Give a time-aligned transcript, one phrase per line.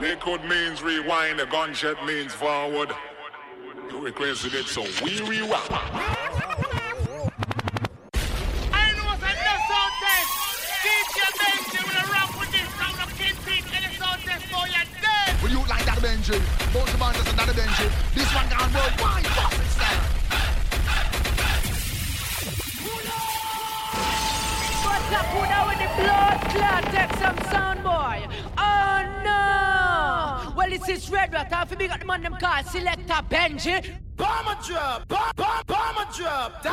[0.00, 2.92] Liquid means rewind, a gunshot means forward.
[3.90, 5.72] You requested it, so we rewind.
[5.72, 5.80] I
[8.92, 10.30] know what's in the sound test.
[10.84, 14.84] DJ Benji will rock with this round of Kingpin in the sound test, so you're
[15.00, 15.42] dead.
[15.42, 16.38] Will you like that Benji?
[16.74, 17.88] Both of us another Benji.
[18.14, 20.04] This one gone worldwide, fucking style.
[24.84, 26.84] What's up, who now with the blood clot?
[26.92, 28.28] Take some sound, boy.
[28.58, 29.75] Oh no!
[30.66, 31.52] Police is red rat.
[31.52, 32.64] Half big the man them car.
[32.64, 33.86] Selector Benji.
[34.16, 35.06] Bomber drop.
[35.06, 36.66] Bomb bomb bomber drop.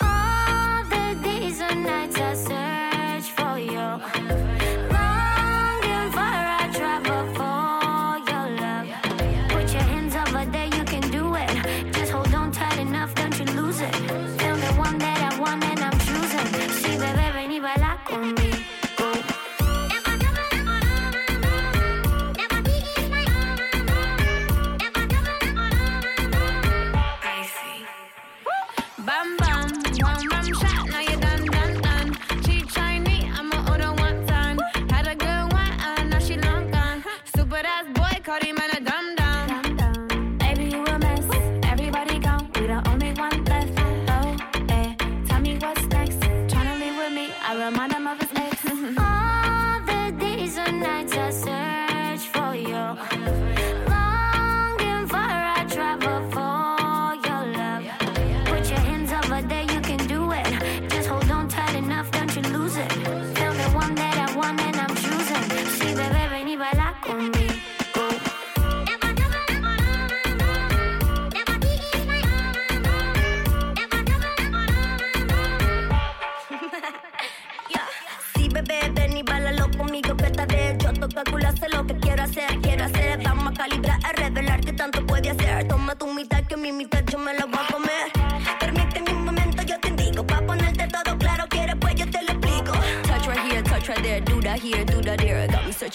[0.00, 2.67] All the days and nights are.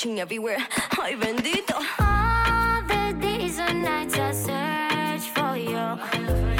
[0.03, 0.57] Searching everywhere.
[0.99, 1.75] Ay, bendito.
[1.99, 6.52] All the days and nights I search for you.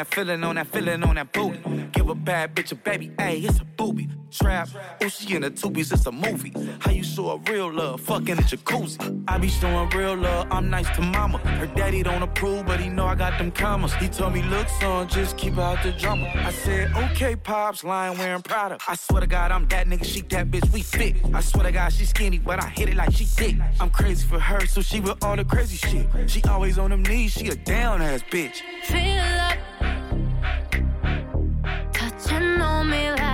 [0.00, 1.58] That, feeling on that, feeling on that booty.
[1.92, 4.08] Give a bad bitch a baby, ayy, it's a booby.
[4.30, 4.68] Trap,
[5.02, 6.52] oh, she in the tubies, it's a movie.
[6.78, 9.24] How you show a real love, fucking a jacuzzi.
[9.26, 11.38] I be showing real love, I'm nice to mama.
[11.38, 13.92] Her daddy don't approve, but he know I got them commas.
[13.94, 16.30] He told me, look, son, just keep out the drama.
[16.34, 18.78] I said, okay, pops, lying wearing Prada.
[18.88, 21.16] I swear to God, I'm that nigga, she that bitch, we fit.
[21.34, 23.56] I swear to God, she skinny, but I hit it like she thick.
[23.80, 26.06] I'm crazy for her, so she with all the crazy shit.
[26.30, 28.60] She always on them knees, she a down ass bitch.
[28.84, 29.69] Feel up.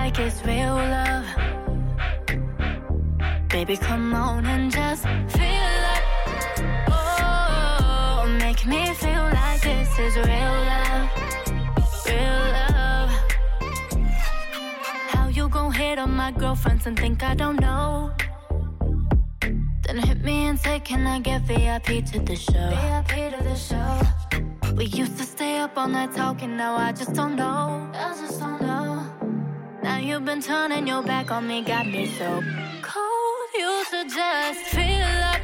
[0.07, 1.27] Like it's real love.
[3.49, 5.03] Baby, come on and just
[5.37, 6.03] feel it.
[6.89, 11.07] Oh, make me feel like this is real love.
[12.07, 13.11] Real love.
[15.13, 18.13] How you gon' hit on my girlfriends and think I don't know?
[19.85, 22.69] Then hit me and say, Can I get VIP to the show?
[22.77, 23.93] VIP to the show.
[24.77, 27.91] We used to stay up all night talking, now I just don't know.
[27.93, 28.86] I just don't know.
[29.97, 32.43] How you been turning your back on me got me so
[32.83, 33.49] cold.
[33.55, 35.41] You should just feel up.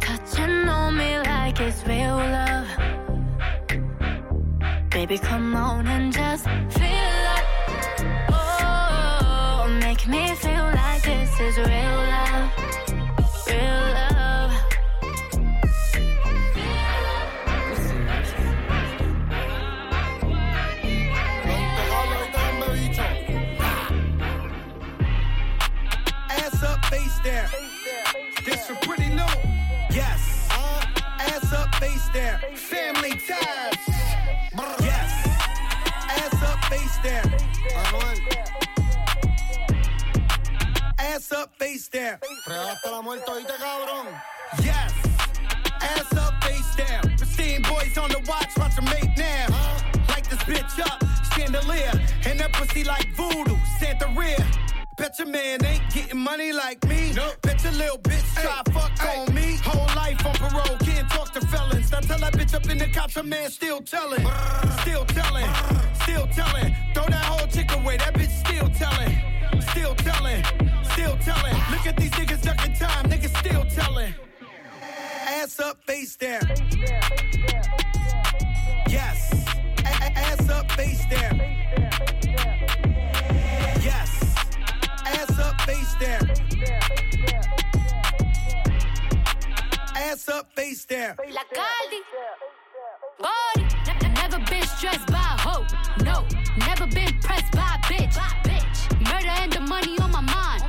[0.00, 2.68] Touching on me like it's real love.
[4.90, 7.44] Baby, come on and just feel up.
[8.28, 12.69] Oh, make me feel like this is real love.
[27.24, 27.50] Down.
[28.46, 29.22] This for pretty new.
[29.90, 30.48] Yes.
[30.50, 30.84] Uh,
[31.18, 32.40] ass up, face down.
[32.54, 33.76] Family ties.
[34.80, 35.26] Yes.
[36.08, 37.30] Ass up, face down.
[40.98, 42.18] Ass up, face down.
[42.48, 43.22] La muerte,
[43.58, 44.06] cabrón.
[44.62, 44.94] Yes.
[45.82, 47.02] Ass up, face down.
[47.18, 49.46] Pristine boys on the watch, watch them make now.
[50.08, 51.92] Light this bitch up, chandelier.
[52.24, 54.69] And that pussy like voodoo, Santería.
[55.00, 57.14] Bet your man ain't getting money like me.
[57.40, 59.56] Bet your little bitch try fuck on me.
[59.64, 61.90] Whole life on parole, can't talk to felons.
[61.90, 64.20] Now tell that bitch up in the cops, her man still telling.
[64.82, 65.48] Still telling,
[66.02, 66.76] still telling.
[66.92, 69.16] Throw that whole chick away, that bitch still telling.
[69.70, 70.44] Still telling,
[70.92, 71.54] still telling.
[71.70, 74.12] Look at these niggas ducking time, niggas still telling.
[74.82, 76.42] Ass up, face down.
[78.86, 79.32] Yes.
[79.78, 81.89] A- a- ass up, face down.
[85.12, 86.30] Ass up, face down.
[89.96, 91.16] Ass up, face down.
[91.32, 92.00] La Caldi.
[93.18, 94.14] Body.
[94.14, 95.66] Never been stressed by a hoe.
[96.04, 96.26] No.
[96.58, 98.16] Never been pressed by a bitch.
[99.10, 100.62] Murder and the money on my mind.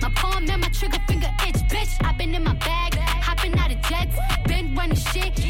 [0.00, 1.56] My palm and my trigger finger itch.
[1.68, 2.94] Bitch, i been in my bag.
[2.94, 4.16] Hopping out of jets.
[4.46, 5.45] Been running shit.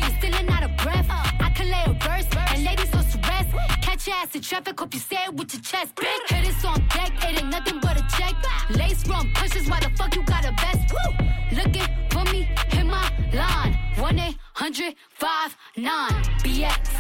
[4.17, 4.81] Catch your ass in traffic.
[4.81, 5.95] Hope you say it with your chest.
[5.97, 7.13] Big hitters on deck.
[7.23, 8.35] It ain't nothing but a check.
[8.71, 9.69] Lace run pushes.
[9.69, 10.93] Why the fuck you got a vest?
[10.93, 11.27] Woo!
[11.57, 12.49] Looking for me.
[12.69, 13.79] Hit my line.
[13.99, 16.11] 1 800 59
[16.43, 16.95] BX.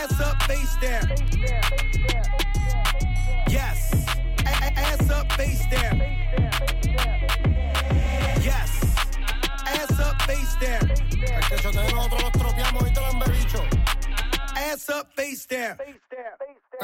[0.00, 1.08] Ass up, face down.
[3.48, 4.06] Yes.
[4.40, 5.98] A- a- ass up, face down.
[8.42, 8.96] Yes.
[9.66, 10.90] Ass up, face down.
[10.90, 13.64] El que chotea nosotros los tropeamos, oíste, lambebicho.
[14.56, 15.76] Ass up, face down.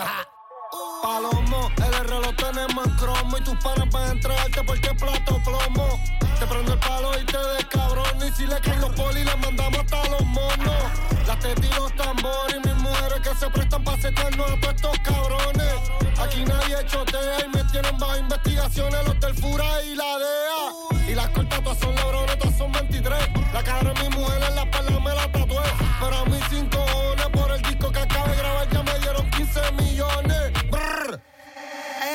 [1.03, 5.41] Palomo, el R lo tenemos en cromo y tus panas van a entregarte porque plato
[5.45, 6.01] plomo.
[6.39, 8.07] Te prendo el palo y te des cabrón.
[8.27, 10.83] Y si le caen los polis, le mandamos hasta los monos.
[11.27, 14.99] Las tetas los tambores y mis mujeres que se prestan para secarnos a todos estos
[15.01, 15.75] cabrones.
[16.19, 21.11] Aquí nadie chotea y me tienen bajo investigaciones los del y la DEA.
[21.11, 23.19] Y las cortas todas son lebrones, todas son 23.
[23.53, 25.40] La cara de mi mujer en la espalda me la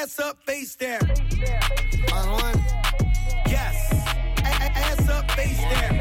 [0.06, 1.00] Ass up, face down.
[3.50, 3.90] Yes.
[4.44, 5.98] A- a- ass up, face down.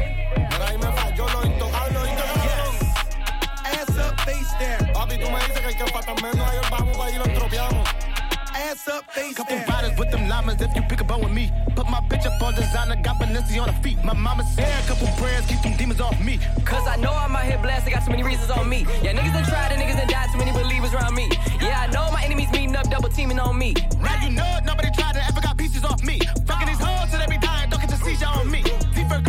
[0.51, 2.75] por falló lo intocable, ¿oíste, cabrón?
[2.77, 3.79] Yes.
[3.89, 4.93] Ass up, face down.
[4.93, 7.89] Papi, tú me dices que el que falta menos ayer vamos para allí los tropeamos.
[8.65, 9.67] Ass up, face Couple down.
[9.69, 11.51] riders with them llamas if you pick a bone with me.
[11.75, 14.03] Put my bitch up on designer, got Balenci on her feet.
[14.03, 16.39] My mama said a couple prayers, keep them demons off me.
[16.65, 18.79] Cause I know I'm out here blessed, I got too many reasons on me.
[19.03, 21.29] Yeah, niggas done tried and niggas done died, too many believers around me.
[21.61, 23.75] Yeah, I know my enemies meeting up, double teaming on me.
[24.01, 26.17] Now you know it, nobody tried to ever got pieces off me.
[26.47, 28.63] Fucking these hoes till they be dying, don't get the seizure on me.
[28.95, 29.21] Deeper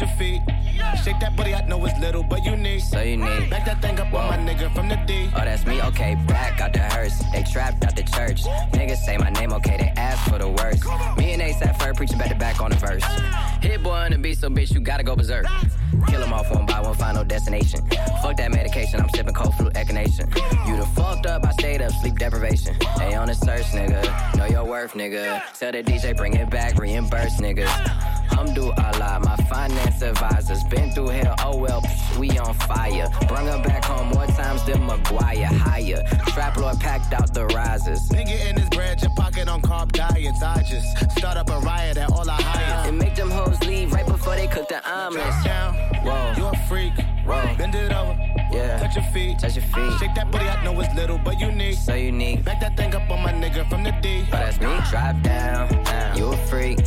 [0.00, 0.40] your feet.
[1.04, 2.80] Shake that booty, I know it's little, but unique.
[2.80, 3.50] So unique.
[3.50, 5.28] Back that thing up on my nigga from the D.
[5.34, 7.22] Oh, that's me, okay, back out the hearse.
[7.32, 8.42] They trapped out the church.
[8.72, 10.84] Niggas say my name, okay, they ask for the worst.
[11.16, 13.04] Me and Ace at first preaching back to back on the verse.
[13.62, 15.46] Hit-Boy on the beat, so bitch, you gotta go berserk.
[16.08, 17.80] Kill 'em off one by one, final destination.
[18.22, 20.26] Fuck that medication, I'm sipping cold flu echinacea.
[20.66, 22.76] You done fucked up, I stayed up, sleep deprivation.
[22.98, 24.36] They on the search, nigga.
[24.36, 25.42] Know your worth, nigga.
[25.58, 28.09] Tell the DJ, bring it back, reimburse, niggas.
[28.30, 30.62] Hamdu Allah, my finance advisors.
[30.64, 33.08] Been through hell, oh well, psh, we on fire.
[33.28, 35.46] Bring her back home more times than Maguire.
[35.46, 36.02] Higher.
[36.28, 38.08] Trap Lord packed out the risers.
[38.10, 40.42] Nigga in his bread, your pocket on carb diets.
[40.42, 42.88] I just start up a riot at all I hire.
[42.88, 45.44] And make them hoes leave right before they cook the omelets.
[45.44, 46.34] Down, Whoa.
[46.36, 46.92] you a freak.
[47.26, 47.54] Whoa.
[47.56, 48.16] Bend it over,
[48.52, 48.78] Yeah.
[48.78, 49.38] touch your feet.
[49.38, 49.92] Touch your feet.
[49.98, 51.76] Shake that booty, I know it's little, but unique.
[51.76, 52.44] So unique.
[52.44, 54.24] Back that thing up on my nigga from the D.
[54.30, 54.78] But that's me.
[54.90, 56.16] Drop down.
[56.16, 56.78] You a freak.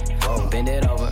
[0.52, 1.10] Bend it over.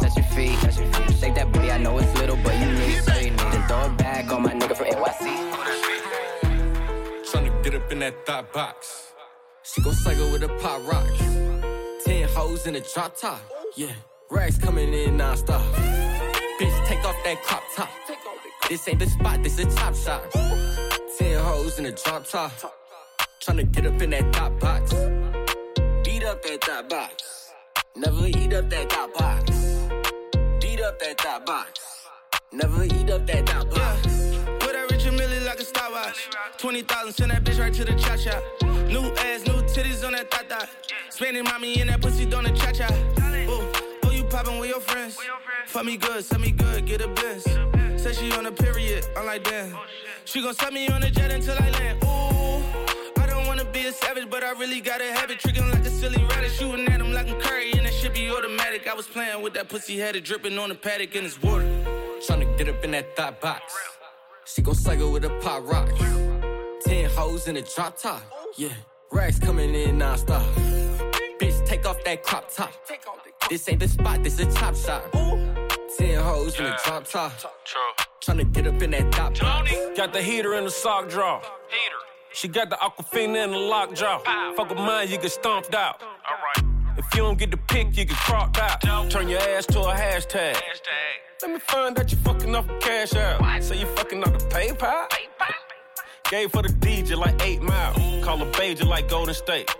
[0.00, 0.58] Touch your feet.
[0.60, 1.16] Touch your feet.
[1.18, 1.70] Shake that booty.
[1.70, 3.02] I know it's little, but you need.
[3.02, 3.38] So you need.
[3.38, 5.24] Then throw it back on my nigga from NYC.
[7.30, 9.12] Tryna get up in that thought box.
[9.62, 11.18] She gon' cycle with a pop rocks.
[12.04, 13.40] Ten hoes in a drop top.
[13.76, 13.92] Yeah.
[14.30, 15.62] Racks coming in non-stop.
[16.58, 17.88] Bitch, take off that crop top.
[18.70, 20.30] This ain't the spot, this a top shot.
[21.18, 22.52] Ten hoes in a drop top.
[23.42, 24.92] Tryna get up in that top box.
[26.04, 27.50] Beat up that top box.
[27.96, 29.50] Never eat up that top box.
[30.60, 32.06] Beat up that top box.
[32.52, 34.02] Never eat up that top box.
[34.60, 36.30] Put that Richard Mille like a stopwatch.
[36.58, 38.40] 20,000, send that bitch right to the cha cha.
[38.86, 40.68] New ass, new titties on that thot thot.
[41.08, 43.19] Spending mommy in that pussy doing the cha cha.
[44.30, 45.18] Ooh, oh, poppin' with your friends.
[45.66, 47.44] Fuck me good, send me good, get a biz.
[47.96, 49.74] Said she on a period, I'm like, damn.
[49.74, 49.84] Oh,
[50.24, 52.02] she gon' set me on a jet until I land.
[52.04, 55.38] Ooh, I don't wanna be a savage, but I really gotta have it.
[55.40, 58.30] Trickin' like a silly rabbit, shooting at him like I'm Curry, and that shit be
[58.30, 58.88] automatic.
[58.88, 61.66] I was playing with that pussy, had it dripping on the paddock in his water.
[62.26, 63.74] Tryna get up in that thought box.
[64.44, 65.90] She gon' cycle with a pop rock.
[66.84, 68.22] Ten hoes in a drop top.
[68.56, 68.74] Yeah,
[69.10, 70.46] racks coming in non-stop.
[71.80, 72.72] Bitch, take off that crop top.
[73.48, 75.12] This ain't the spot, this a top shot.
[75.98, 77.32] Ten hoes in a drop top.
[78.20, 79.72] Tryna get up in that top box.
[79.96, 81.40] Got the heater in the sock drawer.
[81.40, 81.96] Heater.
[82.32, 84.18] She got the aquafina in the lock jaw.
[84.56, 86.02] Fuck with mine, you get stomped out.
[86.96, 89.10] If you don't get the pick, you get cropped out.
[89.10, 90.56] Turn your ass to a hashtag.
[91.42, 93.62] Let me find out you fucking off the cash out.
[93.62, 95.06] Say you fucking off the PayPal.
[96.30, 97.94] Gave for the DJ like 8 Mile.
[98.22, 99.74] Call her Beja like Golden State.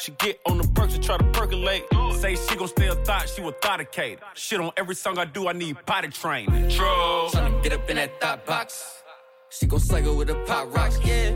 [0.00, 1.84] She get on the perks and try to percolate.
[2.18, 4.20] Say she gon' stay a thought, she would thoughticate.
[4.34, 6.68] Shit on every song I do, I need potty training.
[6.70, 7.28] True.
[7.30, 9.02] Tryna get up in that thought box.
[9.50, 10.92] She gon' cycle with a pop rock.
[11.04, 11.34] Yeah.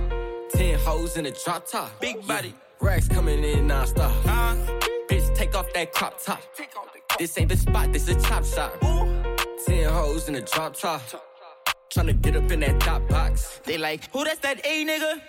[0.51, 1.99] Ten hoes in a drop top.
[2.01, 2.55] Big body.
[2.81, 4.13] Racks coming in non-stop.
[5.09, 6.43] Bitch, take off that crop top.
[7.19, 8.79] This ain't the spot, this a top shop.
[9.67, 11.01] Ten hoes in a drop top.
[11.91, 13.61] Tryna get up in that top box.
[13.65, 15.21] They like, who that's that A nigga?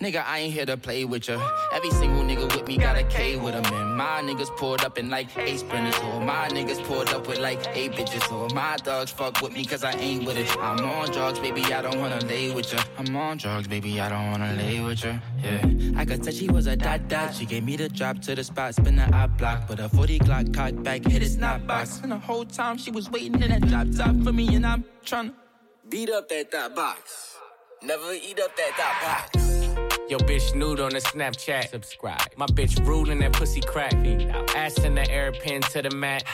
[0.00, 1.40] Nigga, I ain't here to play with ya.
[1.72, 3.64] Every single nigga with me got a K with them.
[3.74, 5.98] And my niggas pulled up in like eight sprinters.
[6.04, 8.30] Or my niggas pulled up with like eight bitches.
[8.32, 10.48] Or my dogs fuck with me cause I ain't with it.
[10.58, 12.80] I'm on drugs, baby, I don't wanna lay with ya.
[12.96, 15.18] I'm on drugs, baby, I don't wanna lay with ya.
[15.42, 16.00] Yeah.
[16.00, 17.34] I could tell she was a dot dot.
[17.34, 19.66] She gave me the drop to the spot, spin the eye block.
[19.66, 22.00] But a 40 clock cock back, hit his snap box.
[22.04, 24.54] And the whole time she was waiting in that drop top for me.
[24.54, 25.34] And I'm tryna
[25.88, 27.36] Beat up that thought box.
[27.82, 29.47] Never eat up that thought box.
[30.08, 31.68] Yo, bitch nude on the Snapchat.
[31.68, 32.18] Subscribe.
[32.36, 33.92] My bitch rude in that pussy crack.
[34.56, 36.24] Ass in the air, pin to the mat.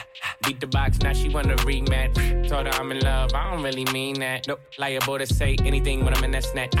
[0.47, 2.47] Beat the box, now she wanna rematch.
[2.47, 4.47] Told her I'm in love, I don't really mean that.
[4.47, 6.73] Nope, liable to say anything when I'm in that snack.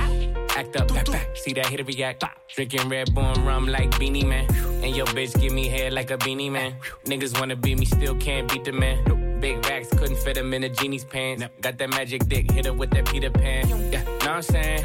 [0.55, 1.35] Act up, back, back.
[1.35, 2.23] See that hit a react.
[2.55, 4.47] Drinking Red Bull and rum like Beenie Man.
[4.81, 6.77] And yo, bitch give me head like a beanie man.
[7.03, 9.24] Niggas wanna beat me, still can't beat the man.
[9.45, 11.43] Big racks couldn't fit him in a genie's pants.
[11.61, 13.69] Got that magic dick, hit her with that Peter Pan.
[13.91, 14.83] Yeah, know what I'm saying?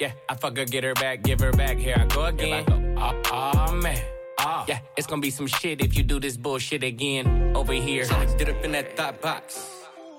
[0.00, 1.76] Yeah, I fuck her, get her back, give her back.
[1.76, 2.64] Here I go again.
[2.96, 4.02] Oh, oh, man.
[4.38, 4.64] Oh.
[4.66, 8.04] Yeah, it's gonna be some shit if you do this bullshit again over here.
[8.06, 9.68] Tryna get up in that thought box.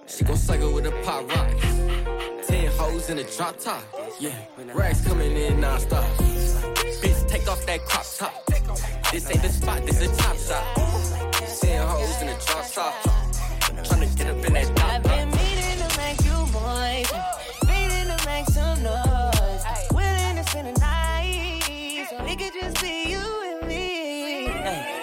[0.05, 1.49] She gon' cycle with a pop rock.
[2.45, 3.83] Ten hoes in a drop top.
[4.19, 4.37] Yeah,
[4.75, 6.05] racks coming in non-stop.
[7.01, 8.45] Bitch, take off that crop top.
[9.11, 10.63] This ain't the spot, this a top shot.
[11.59, 13.22] Ten hoes in a drop top.
[13.81, 17.13] Tryna get up in that thought I've been meaning to make you moist,
[17.67, 23.11] meaning to make some noise, willing to spend the night so it could just be
[23.11, 24.47] you and me.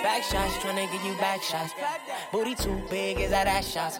[0.02, 1.74] Back shots, tryna get you back shots.
[2.32, 3.98] Booty too big, is that ass shots?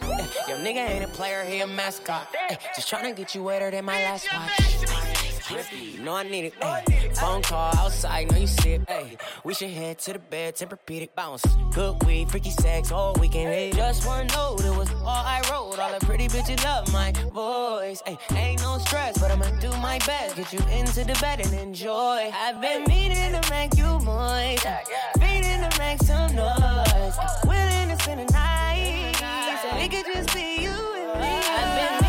[0.49, 2.29] Your nigga ain't a player, he a mascot.
[2.77, 5.10] Just tryna get you wetter than my last watch.
[5.51, 6.55] You know I need it.
[6.63, 6.85] Ay.
[7.15, 8.83] Phone call outside, know you sip.
[8.89, 9.17] Ay.
[9.45, 11.45] We should head to the bed, Tempur-Pedic bounce.
[11.73, 13.49] Good weed, freaky sex all weekend.
[13.49, 13.73] Ay.
[13.75, 15.79] Just one note, it was all I wrote.
[15.79, 18.03] All the pretty bitches love my voice.
[18.07, 18.17] Ay.
[18.37, 20.37] Ain't no stress, but I'ma do my best.
[20.37, 22.31] Get you into the bed and enjoy.
[22.33, 24.67] I've been meaning to make you moist.
[25.19, 27.17] Meaning to make some noise.
[27.45, 29.17] Willing to spend the night.
[29.63, 32.00] So it could just be you and me.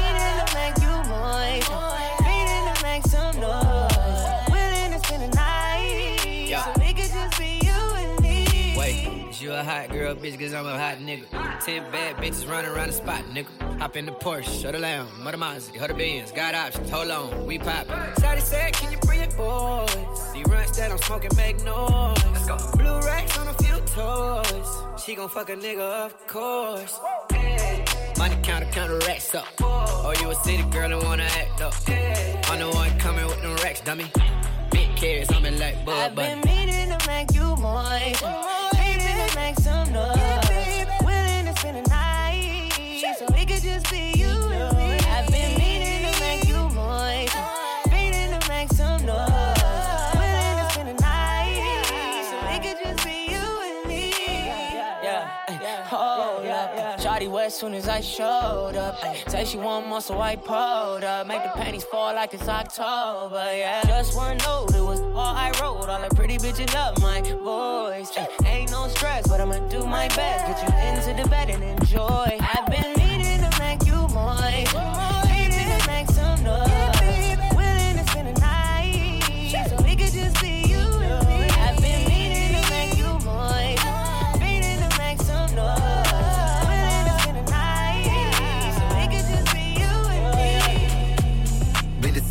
[9.51, 11.25] You a hot girl, bitch, cause I'm a hot nigga.
[11.65, 13.79] Ten bad bitches running around the spot, nigga.
[13.79, 16.31] Hop in the Porsche, or the Lamb, or the Mazda, or the Benz.
[16.31, 17.95] Got options, hold on, we poppin'.
[18.21, 19.89] Shawty said, can you bring it, boys?
[20.33, 22.17] The runs that I'm smoking make noise.
[22.33, 22.57] Let's go.
[22.77, 25.03] Blue racks on a few toys.
[25.03, 26.99] She gon' fuck a nigga, of course.
[27.31, 27.83] Hey.
[28.17, 29.47] Money counter, counter racks up.
[29.61, 31.73] Oh, you a city girl and wanna act up.
[32.49, 34.11] I'm the one coming with them racks, dummy.
[34.71, 38.60] Big carrots, I'm in like Bud I've been meaning to make you moist.
[39.41, 40.85] Make some noise.
[41.03, 42.69] Willing to spend the night.
[43.17, 44.99] So it could just be you and me.
[45.09, 47.60] I've been meaning to make you moist.
[57.51, 58.95] As soon as I showed up.
[59.27, 61.27] Say she want more, so I pulled up.
[61.27, 63.83] Make the panties fall like it's October, yeah.
[63.85, 65.89] Just one note, it was all I wrote.
[65.89, 68.09] All the pretty bitches love my voice.
[68.45, 70.47] Ain't no stress, but I'ma do my best.
[70.47, 72.37] Get you into the bed and enjoy.
[72.39, 73.00] I've been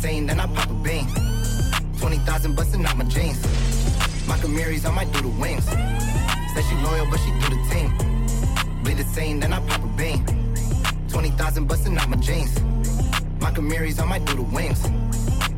[0.01, 1.07] same, then I pop a bean.
[1.99, 3.39] 20,000 busting out my jeans.
[4.27, 5.65] My Camaries, I might do the wings.
[6.53, 7.89] Say she loyal, but she do the team.
[8.83, 10.25] Be the same, then I pop a bean.
[11.09, 12.59] 20,000 busting out my jeans.
[13.39, 14.81] My Camaries, I might do the wings.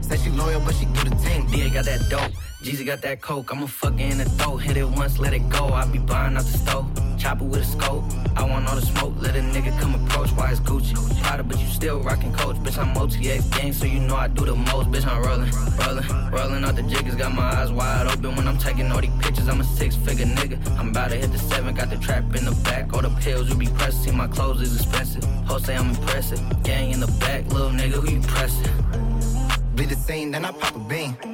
[0.01, 1.47] Say she loyal, but she do the team.
[1.47, 2.33] DA got that dope.
[2.63, 3.51] Jeezy got that coke.
[3.51, 4.59] I'ma fuck in the throat.
[4.59, 5.65] Hit it once, let it go.
[5.73, 6.87] I be buying out the stove.
[7.19, 8.05] Chopper with a scope.
[8.37, 9.15] I want all the smoke.
[9.19, 10.29] Let a nigga come approach.
[10.31, 10.95] Why it's Gucci?
[11.21, 12.55] Prada, but you still rockin' coach.
[12.63, 14.89] Bitch, I'm OTX gang, so you know I do the most.
[14.91, 17.15] Bitch, I'm rollin', rollin', rollin' out the jiggers.
[17.15, 19.49] Got my eyes wide open when I'm taking all these pictures.
[19.49, 20.57] I'm a six figure nigga.
[20.79, 21.75] I'm about to hit the seven.
[21.75, 22.93] Got the trap in the back.
[22.93, 24.15] All the pills you be pressing.
[24.15, 25.25] My clothes is expensive.
[25.47, 26.39] Hoes say I'm impressive.
[26.63, 29.75] Gang in the back, little nigga, who you pressin'?
[29.75, 31.32] Be the same, then I pop a bean.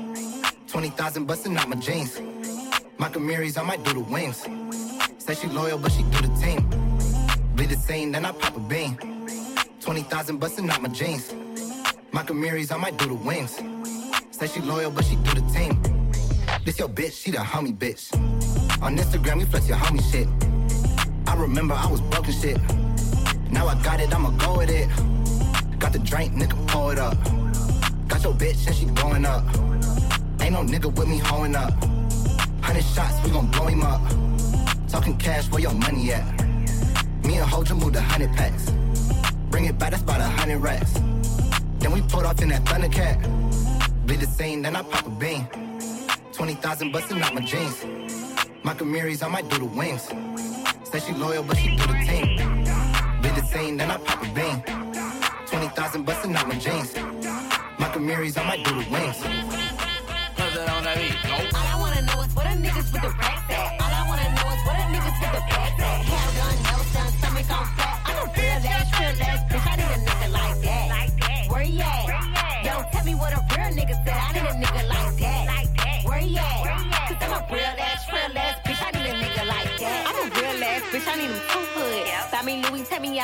[0.69, 2.21] 20,000 busting out my jeans.
[2.99, 4.45] My Camaries, I might do the wings.
[5.17, 6.69] Say she loyal, but she do the team.
[7.55, 8.95] Be the same, then I pop a bean.
[9.81, 11.33] 20,000 busting out my jeans.
[12.11, 13.59] My Camaries, I might do the wings.
[14.29, 15.81] Say she loyal, but she do the team.
[16.63, 18.13] This your bitch, she the homie bitch.
[18.83, 20.27] On Instagram, you flex your homie shit.
[21.27, 22.59] I remember I was broken shit.
[23.49, 24.87] Now I got it, I'ma go with it.
[25.79, 27.17] Got the drink, nigga, pour it up.
[28.07, 29.43] Got your bitch and she blowing up.
[30.49, 31.71] Ain't no nigga with me hoeing up.
[32.63, 34.01] Hundred shots, we gon' blow him up.
[34.87, 36.25] Talking cash, where your money at?
[37.23, 38.71] Me and Hoja moved a hundred packs.
[39.51, 40.93] Bring it back, that's about a hundred racks.
[41.77, 44.07] Then we pulled off in that Thundercat.
[44.07, 45.47] Be the same, then I pop a bean.
[46.33, 47.85] 20,000 busting out my jeans.
[48.63, 50.09] My Camaries, I might do the wings.
[50.91, 52.37] Say she loyal, but she do the team.
[53.21, 54.63] Be the same, then I pop a bean.
[55.45, 56.95] 20,000 busting out my jeans.
[57.77, 59.58] My Camaries, I might do the wings.
[60.59, 63.79] All I wanna know is what a niggas with the racks at.
[63.79, 66.03] All I wanna know is what a niggas with the bags at.
[66.03, 68.01] Hair done, nails done, stomach on flat.
[68.05, 69.65] I'm a real ass, real ass bitch.
[69.65, 71.49] I need a nigga like that.
[71.49, 72.63] Where you at?
[72.65, 74.17] Don't tell me what a real nigga said.
[74.19, 76.03] I need a nigga like that.
[76.03, 77.07] Where you at?
[77.07, 77.78] Cause I'm a real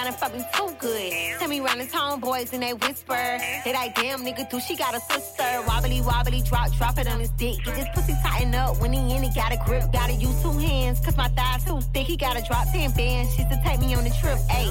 [0.06, 1.12] Me y'all fuck me too good.
[1.40, 3.40] Tell me round the town boys and they whisper.
[3.64, 5.44] They like, damn nigga, do she got a sister?
[5.66, 7.64] Wobbly, wobbly, drop, drop it on his dick.
[7.66, 9.34] Get this pussy tighten up when he in it.
[9.34, 11.00] Got a grip, gotta use two hands.
[11.00, 12.06] Cause my thighs too thick.
[12.06, 13.34] He gotta drop 10 bands.
[13.36, 14.38] She's to take me on the trip.
[14.52, 14.70] Ayy,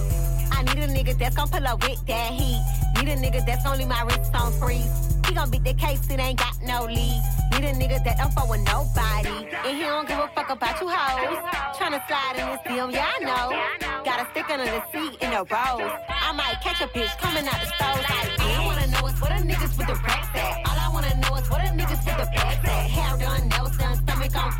[0.52, 2.62] I need a nigga that's gonna pull up with that heat.
[3.02, 5.13] Need a nigga that's only my wrist on freeze.
[5.34, 7.20] Gon' beat the case, it ain't got no lead.
[7.50, 9.50] Need a nigga that don't fuck with nobody.
[9.66, 11.42] And he don't give a fuck about you hoes.
[11.74, 14.04] Tryna slide in this DM, oh, yeah, I know.
[14.04, 15.90] Got a stick under the seat in the rose.
[16.08, 19.20] I might catch a bitch coming out the stove like All I wanna know is
[19.20, 20.62] what a niggas with the racks at.
[20.70, 22.86] All I wanna know is what a niggas with the bags at.
[22.94, 24.52] Hair done, nails done, stomach on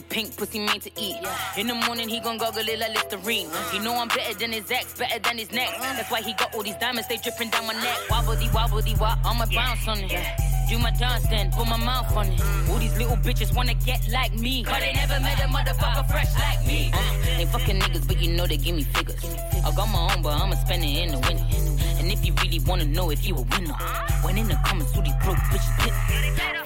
[0.00, 1.16] pussy pink, pussy made to eat.
[1.56, 3.48] In the morning, he gon' goggle it like Listerine.
[3.72, 5.78] He know I'm better than his ex, better than his next.
[5.78, 7.98] That's why he got all these diamonds, they dripping down my neck.
[8.08, 10.26] Wobbledy, wobbledy, wop, I'ma bounce on it.
[10.68, 12.40] Do my dance then, put my mouth on it.
[12.70, 14.64] All these little bitches wanna get like me.
[14.64, 16.90] But they never met a motherfucker fresh like me.
[16.92, 19.24] Uh, they fucking niggas, but you know they give me figures.
[19.64, 21.75] I got my own, but I'ma spend it in the winter.
[21.98, 23.74] And if you really wanna know if you a winner,
[24.22, 25.94] when in the comments, all these broke bitches pit.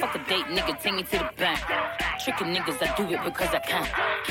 [0.01, 1.61] Fuck a date, nigga, take me to the bank.
[2.23, 3.87] Tricking niggas, I do it because I can.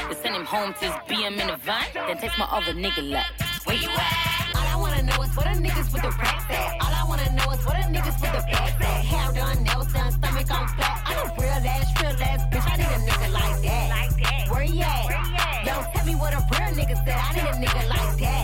[0.10, 3.10] They send him home to his BM in a van, then text my other nigga
[3.10, 3.26] like,
[3.66, 4.40] where you at?
[4.56, 6.82] All I wanna know is what a niggas with the racks at.
[6.82, 9.06] All I wanna know is what a niggas with the bags at.
[9.06, 11.02] Hair done, nails done, stomach on flat.
[11.06, 12.66] I'm a real ass, real ass bitch.
[12.72, 13.90] I need a nigga like that.
[13.90, 14.52] Like that.
[14.52, 15.66] Where you at?
[15.66, 17.18] Don't tell me what a real nigga said.
[17.18, 18.39] I need a nigga like that.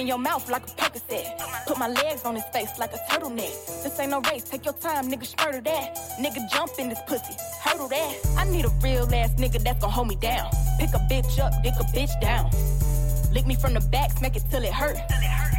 [0.00, 1.66] In your mouth like a Percocet.
[1.66, 3.82] Put my legs on his face like a turtleneck.
[3.82, 5.96] This ain't no race, take your time, nigga, murder that.
[6.18, 8.16] Nigga, jump in this pussy, hurdle that.
[8.38, 10.50] I need a real ass nigga that's gon' hold me down.
[10.78, 12.50] Pick a bitch up, dick a bitch down.
[13.32, 14.96] Lick me from the back, smack it till it hurt.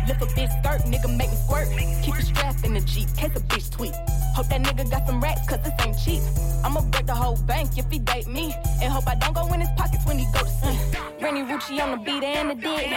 [0.08, 1.70] Lift a bitch skirt, nigga, make me squirt.
[2.04, 3.94] Keep a strap in the Jeep, case a bitch tweet.
[4.36, 6.22] Hope that nigga got some racks, cause this ain't cheap.
[6.66, 8.56] I'ma break the whole bank if he date me.
[8.82, 10.91] And hope I don't go in his pockets when he go to sleep.
[11.22, 12.90] Granny Rucci on the beat and the dick.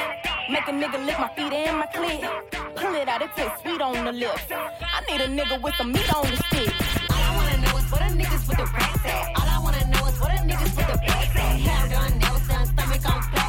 [0.48, 2.22] Make a nigga lick my feet and my clit.
[2.74, 4.44] Pull it out, it tastes sweet on the lips.
[4.50, 6.72] I need a nigga with some meat on the stick.
[7.10, 9.28] All I wanna know is what the niggas with the racks at.
[9.36, 11.60] All I wanna know is what the niggas with the bags at.
[11.66, 13.43] Hair done, nails done, stomach on flat.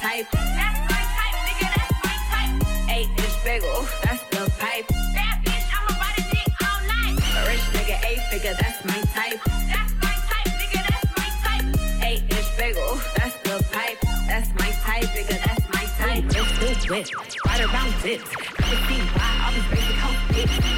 [0.00, 0.26] Type.
[0.30, 2.54] That's my type, nigga, that's my type.
[2.90, 4.86] Eight inch bagel, that's the pipe.
[5.14, 7.16] That bitch, I'ma ride a dick all night.
[7.18, 9.40] A rich nigga, eight figure, that's my type.
[9.44, 11.66] That's my type, nigga, that's my type.
[12.04, 13.98] Eight inch bagel, that's the pipe.
[14.26, 16.24] That's my type, nigga, that's my type.
[17.46, 18.30] Right around dips.
[18.38, 20.77] I can see why all these basic hoes bitch.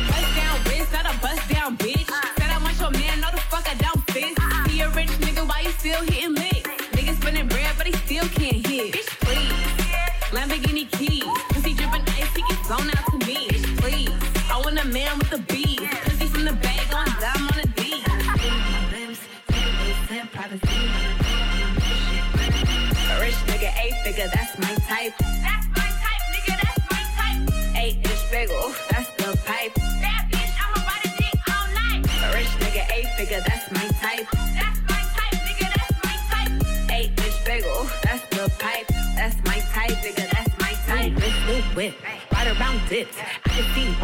[42.33, 43.09] Right around it.
[43.44, 43.99] I can see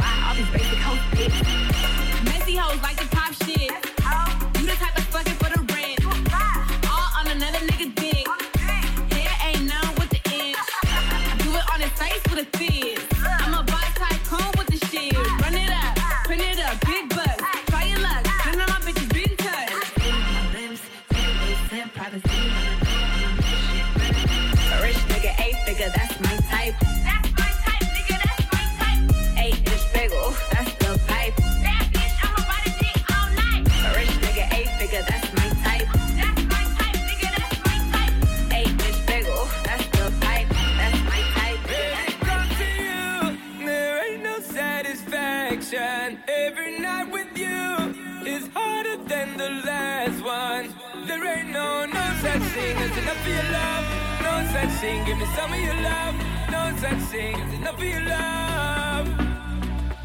[53.16, 53.84] enough your love.
[54.22, 56.14] No such thing, give me some of your love.
[56.50, 59.08] No such thing as enough of your love.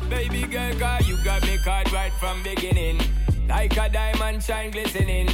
[0.10, 3.00] Baby girl, cause you got me caught right from beginning.
[3.48, 5.30] Like a diamond shine glistening.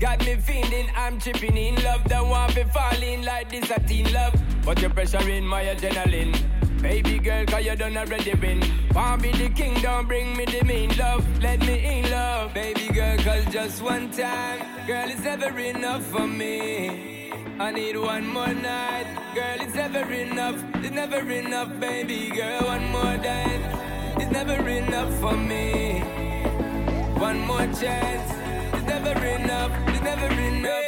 [0.00, 2.04] Got me feeling I'm tripping in love.
[2.04, 4.34] Don't want to fall in like this a teen love.
[4.64, 6.36] But your pressure in my adrenaline.
[6.82, 8.60] Baby girl, cause you done already win.
[8.92, 11.24] Want be the king, don't bring me the mean love.
[11.40, 12.52] Let me in love.
[12.52, 17.30] Baby girl, cause just one time, girl, it's never enough for me.
[17.58, 20.56] I need one more night, girl, it's never enough.
[20.76, 23.62] It's never enough, baby girl, one more night.
[24.18, 26.00] It's never enough for me.
[27.18, 28.30] One more chance,
[28.74, 29.72] it's never enough.
[29.88, 30.81] It's never enough.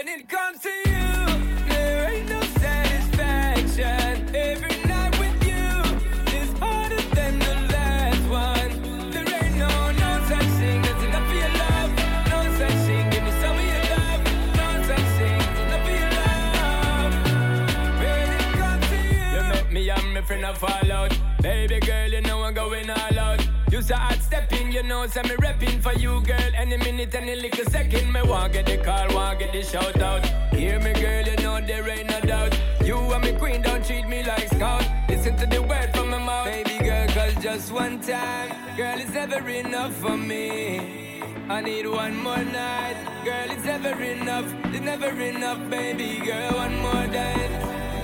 [20.66, 21.12] Fall out.
[21.42, 23.40] Baby girl, you know I'm going all out.
[23.70, 26.50] You say hot stepping, you know, say me repping for you, girl.
[26.56, 30.24] Any minute, any little second, me want get the call, want get the shout out.
[30.54, 32.52] Hear me, girl, you know there ain't no doubt.
[32.84, 34.84] You and me queen, don't treat me like scout.
[35.08, 39.12] Listen to the word from my mouth, baby girl, cause just one time, girl, it's
[39.12, 41.20] never enough for me.
[41.48, 44.48] I need one more night, girl, it's never enough.
[44.72, 47.52] It's never enough, baby girl, one more night.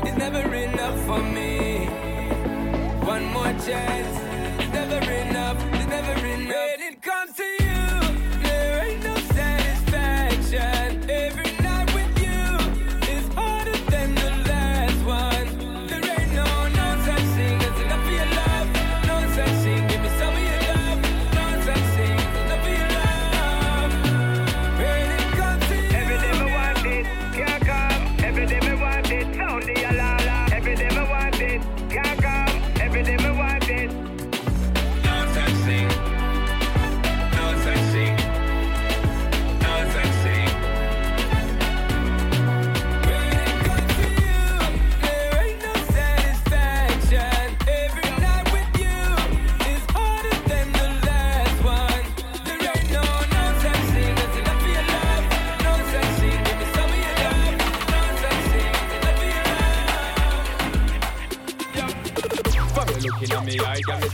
[0.07, 2.10] It's never enough for me.
[3.11, 5.59] One more chance, it's never enough.
[5.75, 6.60] It's never enough.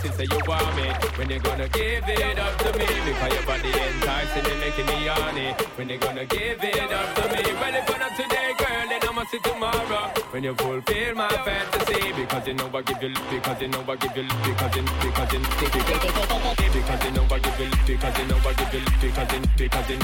[0.06, 0.86] Still say you want me.
[1.18, 2.86] When you gonna give it up to me?
[2.86, 5.50] Because your body enticing me, making me horny.
[5.74, 7.42] When you gonna give it up to me?
[7.60, 8.86] Ready for not today, girl,
[9.30, 10.12] see tomorrow.
[10.30, 13.96] When you fulfill my fantasy, because you know I give you, because you know I
[13.96, 18.38] give you, because you, because you, because you know I give you, because you know
[18.38, 19.98] I give you, because you, because you,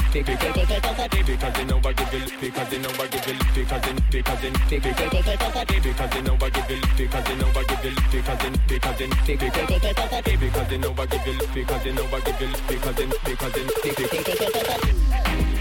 [1.23, 4.43] because you know I give you, because you know I give you, because you, because
[4.43, 8.51] you, because you know I give you, because you know I give you, because you,
[8.67, 9.09] because you,
[10.37, 13.55] because you know I give you, because you know I give you, because you, because
[13.57, 15.52] you, because you.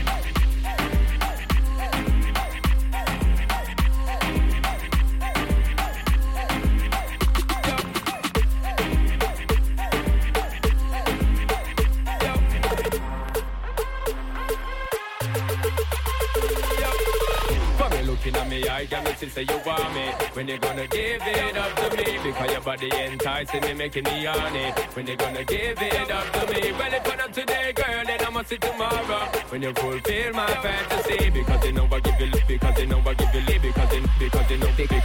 [19.01, 20.07] Me, me still say you want me.
[20.35, 22.19] When you gonna give it up to me?
[22.23, 24.71] Because your body enticing me, making me horny.
[24.95, 26.73] When you gonna give it up to me?
[26.73, 29.25] Well, if not today, girl, then I'ma see tomorrow.
[29.49, 33.15] When you fulfill my fantasy, because you know I give you, because you know I
[33.15, 35.03] give you, because you, because you know, because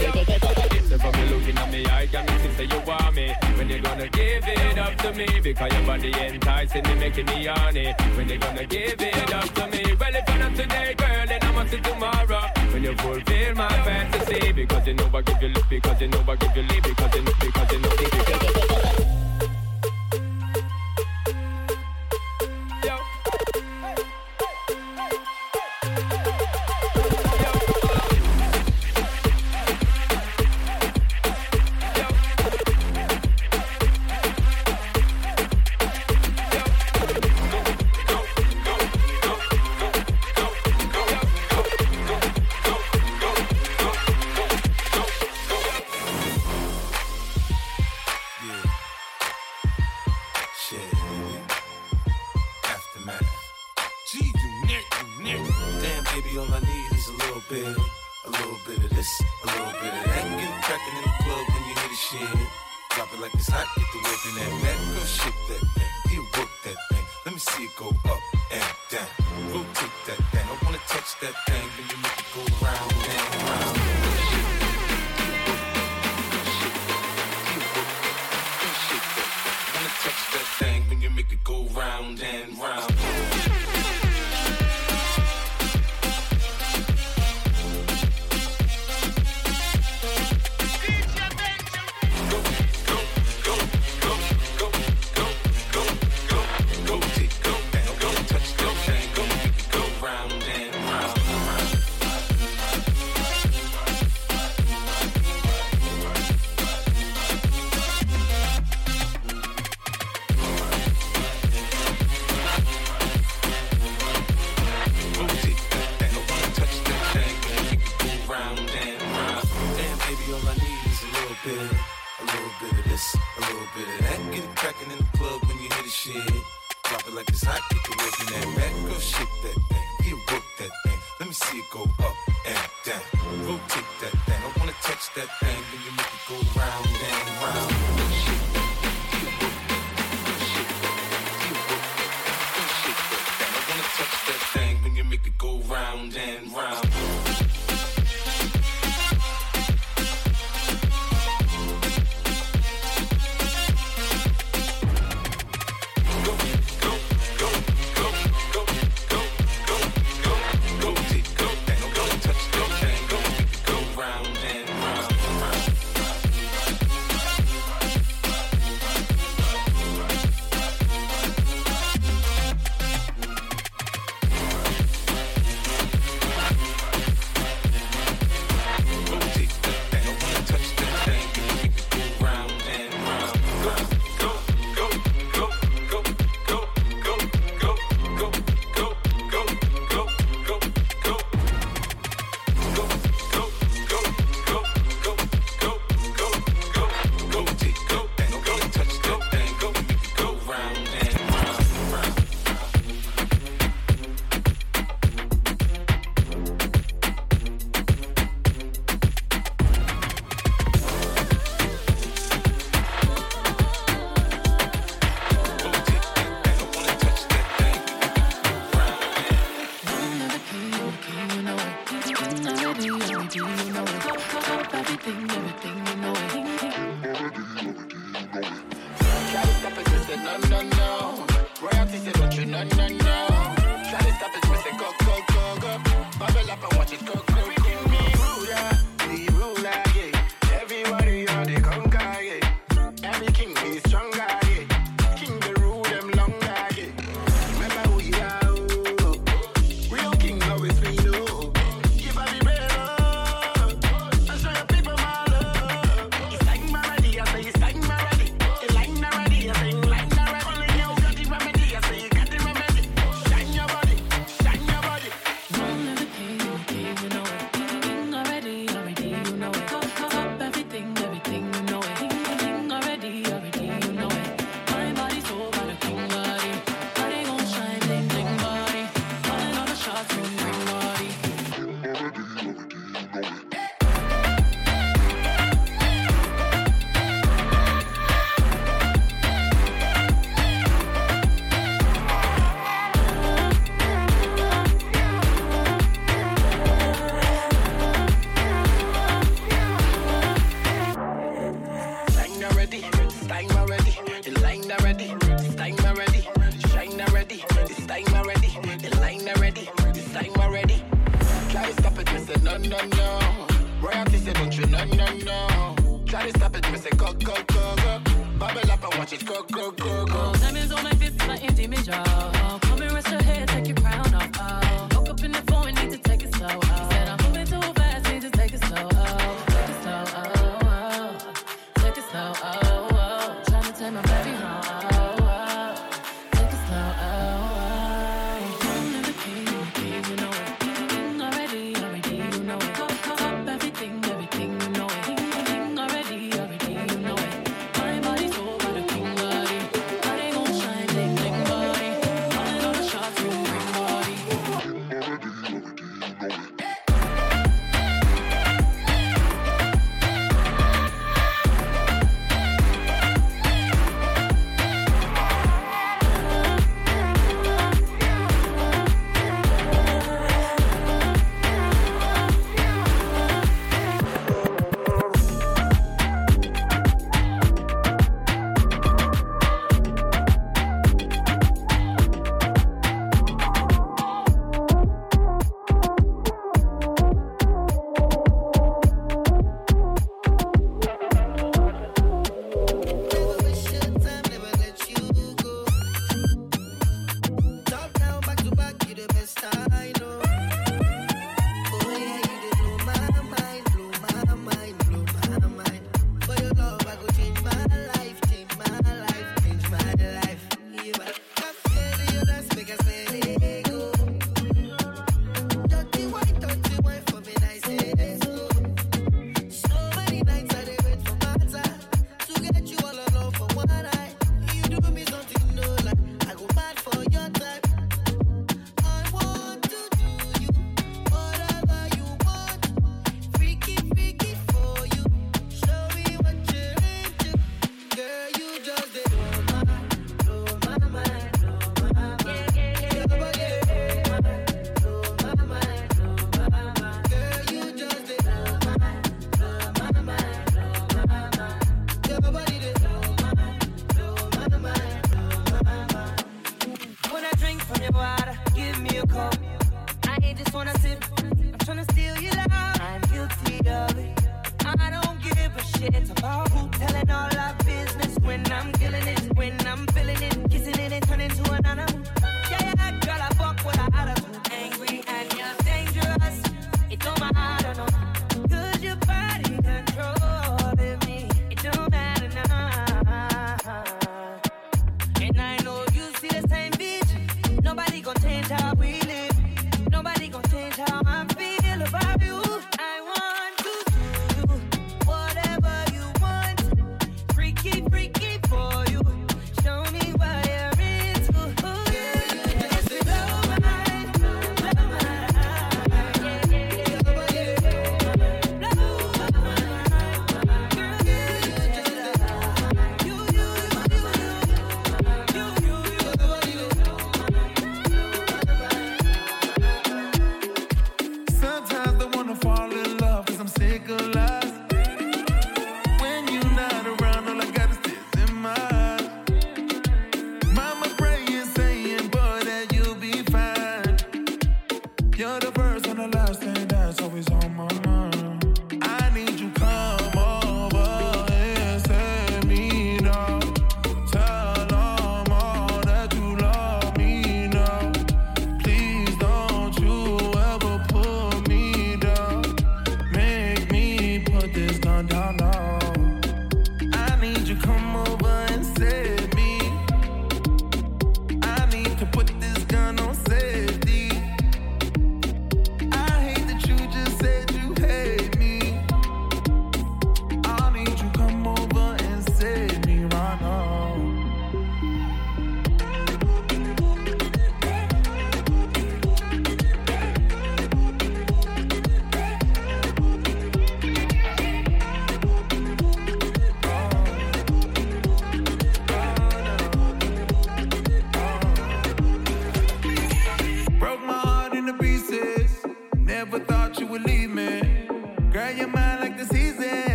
[0.88, 3.34] so from you looking at me, I got me say you want me.
[3.58, 5.28] When you gonna give it up to me?
[5.42, 7.94] Because your body enticing me, making me horny.
[8.16, 9.96] When you gonna give it up to me?
[10.00, 12.57] Well, if not today, girl, then I'ma see tomorrow.
[12.74, 16.36] When you fulfill my fantasy, because you know I give you, because you know I
[16.36, 18.18] give you, leave because you, because you know, because
[18.98, 19.17] Shit.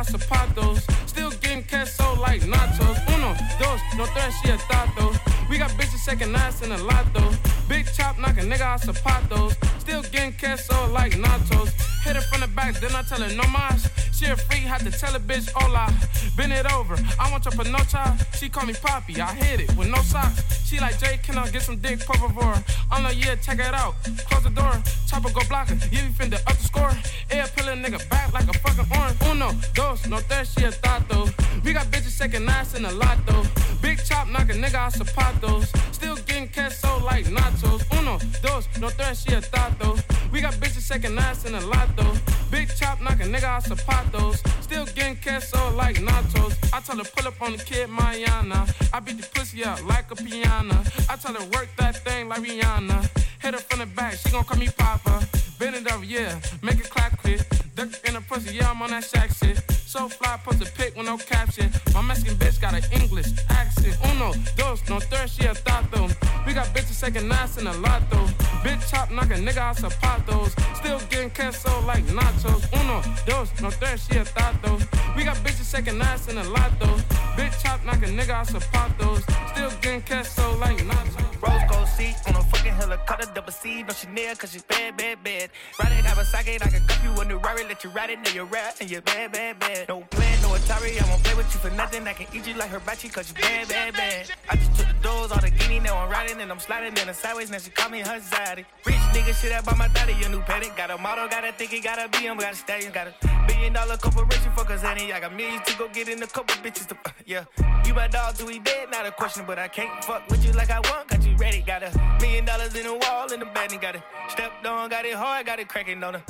[0.00, 1.08] A out zapatos.
[1.08, 2.96] Still getting queso like nachos.
[3.14, 5.12] Uno, dos, no tres, y el tato.
[5.48, 7.30] We got bitches shaking ass in a lot though.
[7.68, 9.54] Big chop knock a nigga out zapatos.
[9.80, 11.70] Still getting queso like nachos.
[12.04, 13.88] Hit her from the back, then I tell her no mas.
[14.12, 15.92] She a freak, had to tell a bitch hola.
[16.36, 18.16] Bend it over, I want your panocha.
[18.36, 20.59] She call me Poppy, I hit it with no socks.
[20.70, 22.62] She like Jay, can I get some dick, favor?
[22.92, 23.96] I'm like, yeah, check it out.
[24.28, 24.72] Close the door,
[25.08, 25.74] chopper go block her.
[25.90, 26.92] Yeah, we finna up the score.
[27.28, 29.18] Air pill a nigga back like a fucking orange.
[29.26, 31.26] Uno, dos, no tres, she a tato.
[31.64, 33.42] We got bitches shaking ass in a lot though.
[33.82, 35.66] Big chop knock a nigga out zapatos.
[35.92, 37.82] Still getting queso like nachos.
[37.98, 39.96] Uno, dos, no tres, she a tato.
[40.30, 42.14] We got bitches shaking ass in a lot though.
[42.50, 44.38] Big chop knock a nigga out zapatos.
[44.62, 46.54] Still getting queso like nachos.
[46.72, 48.66] I tell her pull up on the kid Mariana.
[48.92, 50.76] I beat the pussy up like a piano.
[51.08, 53.08] I tell her work that thing like Rihanna.
[53.40, 55.26] Hit her from the back, she gon' call me Papa.
[55.58, 57.40] Bend it up, yeah, make it clap quick.
[57.80, 59.58] In a pussy, yeah, I'm on that shack shit.
[59.70, 61.72] So fly, post a pic with no caption.
[61.94, 63.96] My Mexican bitch got an English accent.
[64.04, 66.08] Uno, dos, no tres, she a tato.
[66.46, 68.28] We got bitches shaking ass in a lot though.
[68.62, 70.52] Big chop knock a nigga out zapatos.
[70.76, 72.68] Still getting queso like nachos.
[72.82, 74.24] Uno, dos, no tres, she a
[74.62, 74.78] though.
[75.16, 76.98] We got bitches shaking ass in a lot though.
[77.34, 79.22] Big chop knock a nigga out zapatos.
[79.54, 81.30] Still getting queso like nachos.
[81.40, 85.24] Rose gold seat on a fucking helicopter, double C, no Chanel, cause she's bad, bad,
[85.24, 85.48] bad.
[85.78, 88.30] Ride it, Kawasaki, I can cup you a new Rari, let you ride it, now
[88.32, 89.88] you're rap, and you're bad, bad, bad.
[89.88, 92.54] No plan, no Atari, I won't play with you for nothing, I can eat you
[92.54, 94.26] like hibachi, cause you bad, bad, bad.
[94.48, 97.06] I just took the doors, all the guinea, now I'm riding, and I'm sliding in
[97.06, 98.64] the sideways, now she call me her zaddy.
[98.84, 100.68] Rich nigga, shit out by my daddy, your new petty.
[100.76, 103.14] Got a model, got a think got a BM, got a stallion, got a
[103.46, 105.12] billion dollar corporation for Kazani.
[105.12, 107.44] I got millions to go get in a couple bitches to, uh, yeah.
[107.86, 110.50] You my dog do we dead, not a question, but I can't fuck with you
[110.52, 111.62] like I want, got you ready.
[111.62, 114.90] Got a million dollars in the wall, in the bed, and got it stepped on,
[114.90, 116.22] got it hard, got it cracking on her.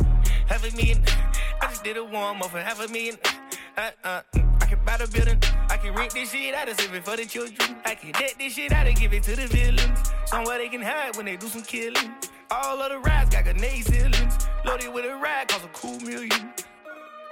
[0.50, 1.00] Half a million,
[1.60, 3.16] I just did a warm up for half a million.
[3.76, 5.38] Uh, uh, I can buy the building,
[5.68, 7.76] I can rent this shit out and save it for the children.
[7.84, 10.10] I can debt this shit out and give it to the villains.
[10.26, 12.10] Somewhere they can hide when they do some killing.
[12.50, 14.48] All of the rides got grenade ceilings.
[14.64, 16.52] Loaded with a ride, cost a cool million.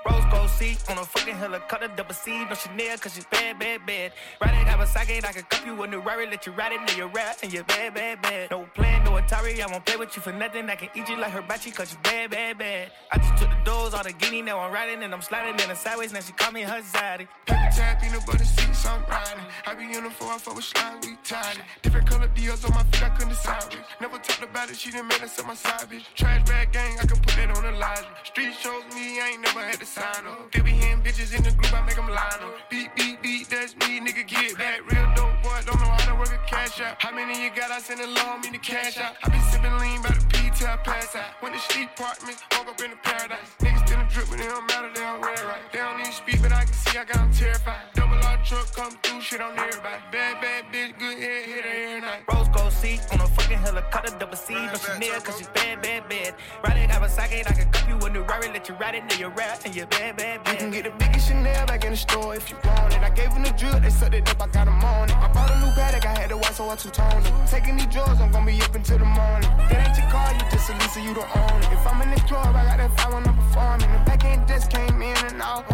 [0.08, 3.84] Rose gold seat on a fucking helicopter, double C, no Chanel, cause she's bad, bad,
[3.86, 4.12] bad.
[4.40, 6.96] Ride it, Kawasaki, I can cup you a new Rari, let you ride it, now
[6.96, 8.50] you're rap, and you're bad, bad, bad.
[8.50, 11.16] No plan, no Atari, I won't play with you for nothing, I can eat you
[11.16, 12.90] like hibachi, cause you bad, bad, bad.
[13.12, 15.68] I just took the doors, all the guinea, now I'm riding, and I'm sliding in
[15.68, 17.28] the sideways, now she call me her zaddy.
[17.46, 19.44] Paper tap, peanut butter seats, I'm riding.
[19.66, 21.62] I be in four, I fuck with slime, we tied it.
[21.82, 23.78] Different color deals on my feet, I couldn't decide which.
[24.00, 26.04] Never talked about it, she done made us up my side, bitch.
[26.14, 28.04] Trash bag gang, I can put that on the line.
[28.24, 30.52] Street shows me, I ain't never had to sign up.
[30.52, 32.70] They be hitting bitches in the group, I make them line up.
[32.70, 34.80] Beat, beat, beat, that's me, nigga, get back.
[34.90, 37.02] Real dope boy, don't know how to work a cash out.
[37.02, 37.70] How many you got?
[37.70, 39.14] I send it long, me the cash out.
[39.24, 41.38] I be sipping lean by the P till I pass out.
[41.40, 43.38] When the street apartments, woke up in the paradise.
[43.60, 45.62] Niggas still a drip, but it don't matter, they don't wear right.
[45.72, 47.94] They don't even speak, but I can see I got them terrified.
[47.94, 50.02] Double R truck come through, shit on everybody.
[50.10, 52.22] Bad, bad bitch, good head, hit her every night.
[52.32, 56.08] Rose gold seat on a fucking helicopter, double C, no Chanel, cause she's bad, bad,
[56.08, 56.34] bad.
[56.64, 59.16] Ride it, Kawasaki, I can cup you a new Rari, let you ride it, now
[59.16, 60.54] you're rap, and you're bad, bad, bad.
[60.54, 63.00] You can get the biggest Chanel back in the store if you want it.
[63.00, 65.16] I gave them the drill, they sucked it up, I got them on it.
[65.16, 67.32] I bought a new Patek, I had to watch, so I two-toned it.
[67.46, 69.50] Taking these drugs, I'm gonna be up until the morning.
[69.70, 71.72] That ain't your car, you just a you don't own it.
[71.72, 73.90] If I'm in the club, I got that fire when I'm performing.
[73.92, 75.66] The back end just came in and out.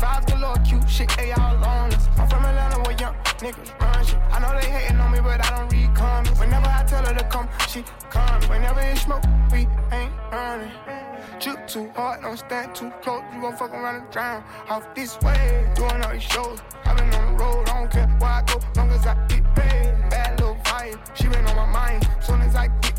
[0.00, 2.08] Vibes galore, cute shit, they all on us.
[2.18, 4.18] I'm from Atlanta where young niggas run shit.
[4.30, 6.38] I know they hating on me, but I don't read comments.
[6.38, 8.42] Whenever I tell her to come, she come.
[8.42, 10.72] Whenever it's smoke, we ain't running.
[11.40, 13.22] Drip too hard, don't stand too close.
[13.34, 14.44] You gon' fuck around and drown.
[14.68, 16.60] Off this way, doing all these shows.
[16.84, 19.44] i been on the road, I don't care where I go, long as I get
[19.54, 19.92] paid.
[20.10, 22.08] Bad little vibe, she been on my mind.
[22.20, 22.93] Soon as I get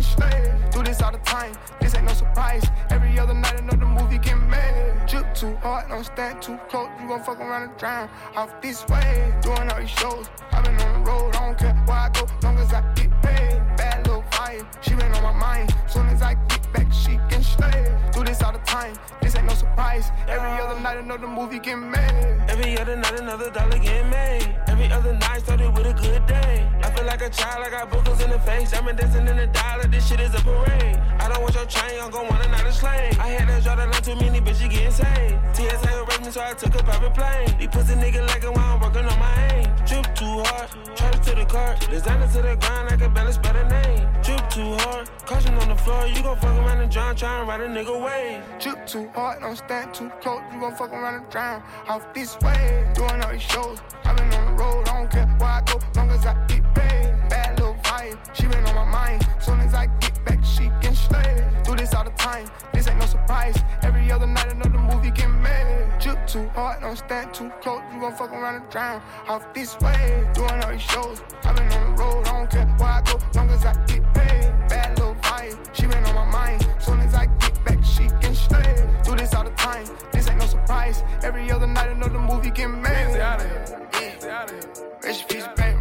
[0.00, 2.64] Do this all the time, this ain't no surprise.
[2.88, 4.94] Every other night, another movie get made.
[5.06, 6.88] Drip too hard, don't stand too close.
[7.00, 8.08] You gon' fuck around and drown.
[8.34, 10.26] Off this way, doing all these shows.
[10.52, 12.80] i been on the road, I don't care where I go, long as I
[14.80, 15.74] she been on my mind.
[15.88, 17.86] Soon as I get back, she can slay.
[18.12, 20.10] Do this all the time, this ain't no surprise.
[20.28, 22.40] Every other night, another movie get made.
[22.48, 24.54] Every other night, another dollar get made.
[24.68, 26.68] Every other night started with a good day.
[26.82, 28.72] I feel like a child, I got bookers in the face.
[28.74, 30.96] I'm dancing in the dollar, this shit is a parade.
[31.18, 33.18] I don't want your chain, I'm gon' want another slave.
[33.18, 35.56] I had to draw the line, too many bitches getting saved.
[35.56, 37.58] TSA arrested me, so I took a private plane.
[37.58, 39.86] These pussy niggas like it while I'm working on my aim.
[40.20, 40.68] Too hard,
[41.14, 41.80] it to the cart.
[41.88, 44.06] Designer to the ground, can barely spell the name.
[44.22, 46.06] Drip too hard, caution on the floor.
[46.08, 48.42] You gon' fuck around and drown, try and ride a nigga wave.
[48.60, 50.42] Drip too hard, don't stand too close.
[50.52, 51.62] You gon' fuck around and drown.
[51.88, 53.78] Off this way, doing all these shows.
[54.04, 56.74] i been on the road, I don't care where I go, long as I get
[56.74, 57.16] paid.
[57.30, 59.26] Bad little vibe, she been on my mind.
[59.40, 61.48] Soon as I get back, she can slay.
[61.64, 63.56] Do this all the time, this ain't no surprise.
[63.80, 65.30] Every other night, another movie get
[66.10, 67.82] Drip too hard, don't stand too close.
[67.94, 69.00] You gon' fuck around and drown.
[69.28, 71.22] Off this way, doing all these shows.
[71.44, 74.02] I've been on the road, I don't care where I go, long as I get
[74.12, 74.50] paid.
[74.68, 76.66] Bad little vibe, she been on my mind.
[76.80, 78.88] Soon as I get back, she can slay.
[79.04, 81.04] Do this all the time, this ain't no surprise.
[81.22, 83.10] Every other night, another movie get made.
[83.10, 84.18] Stay out of here.
[84.24, 84.46] Yeah.
[85.04, 85.79] Rich piece of showing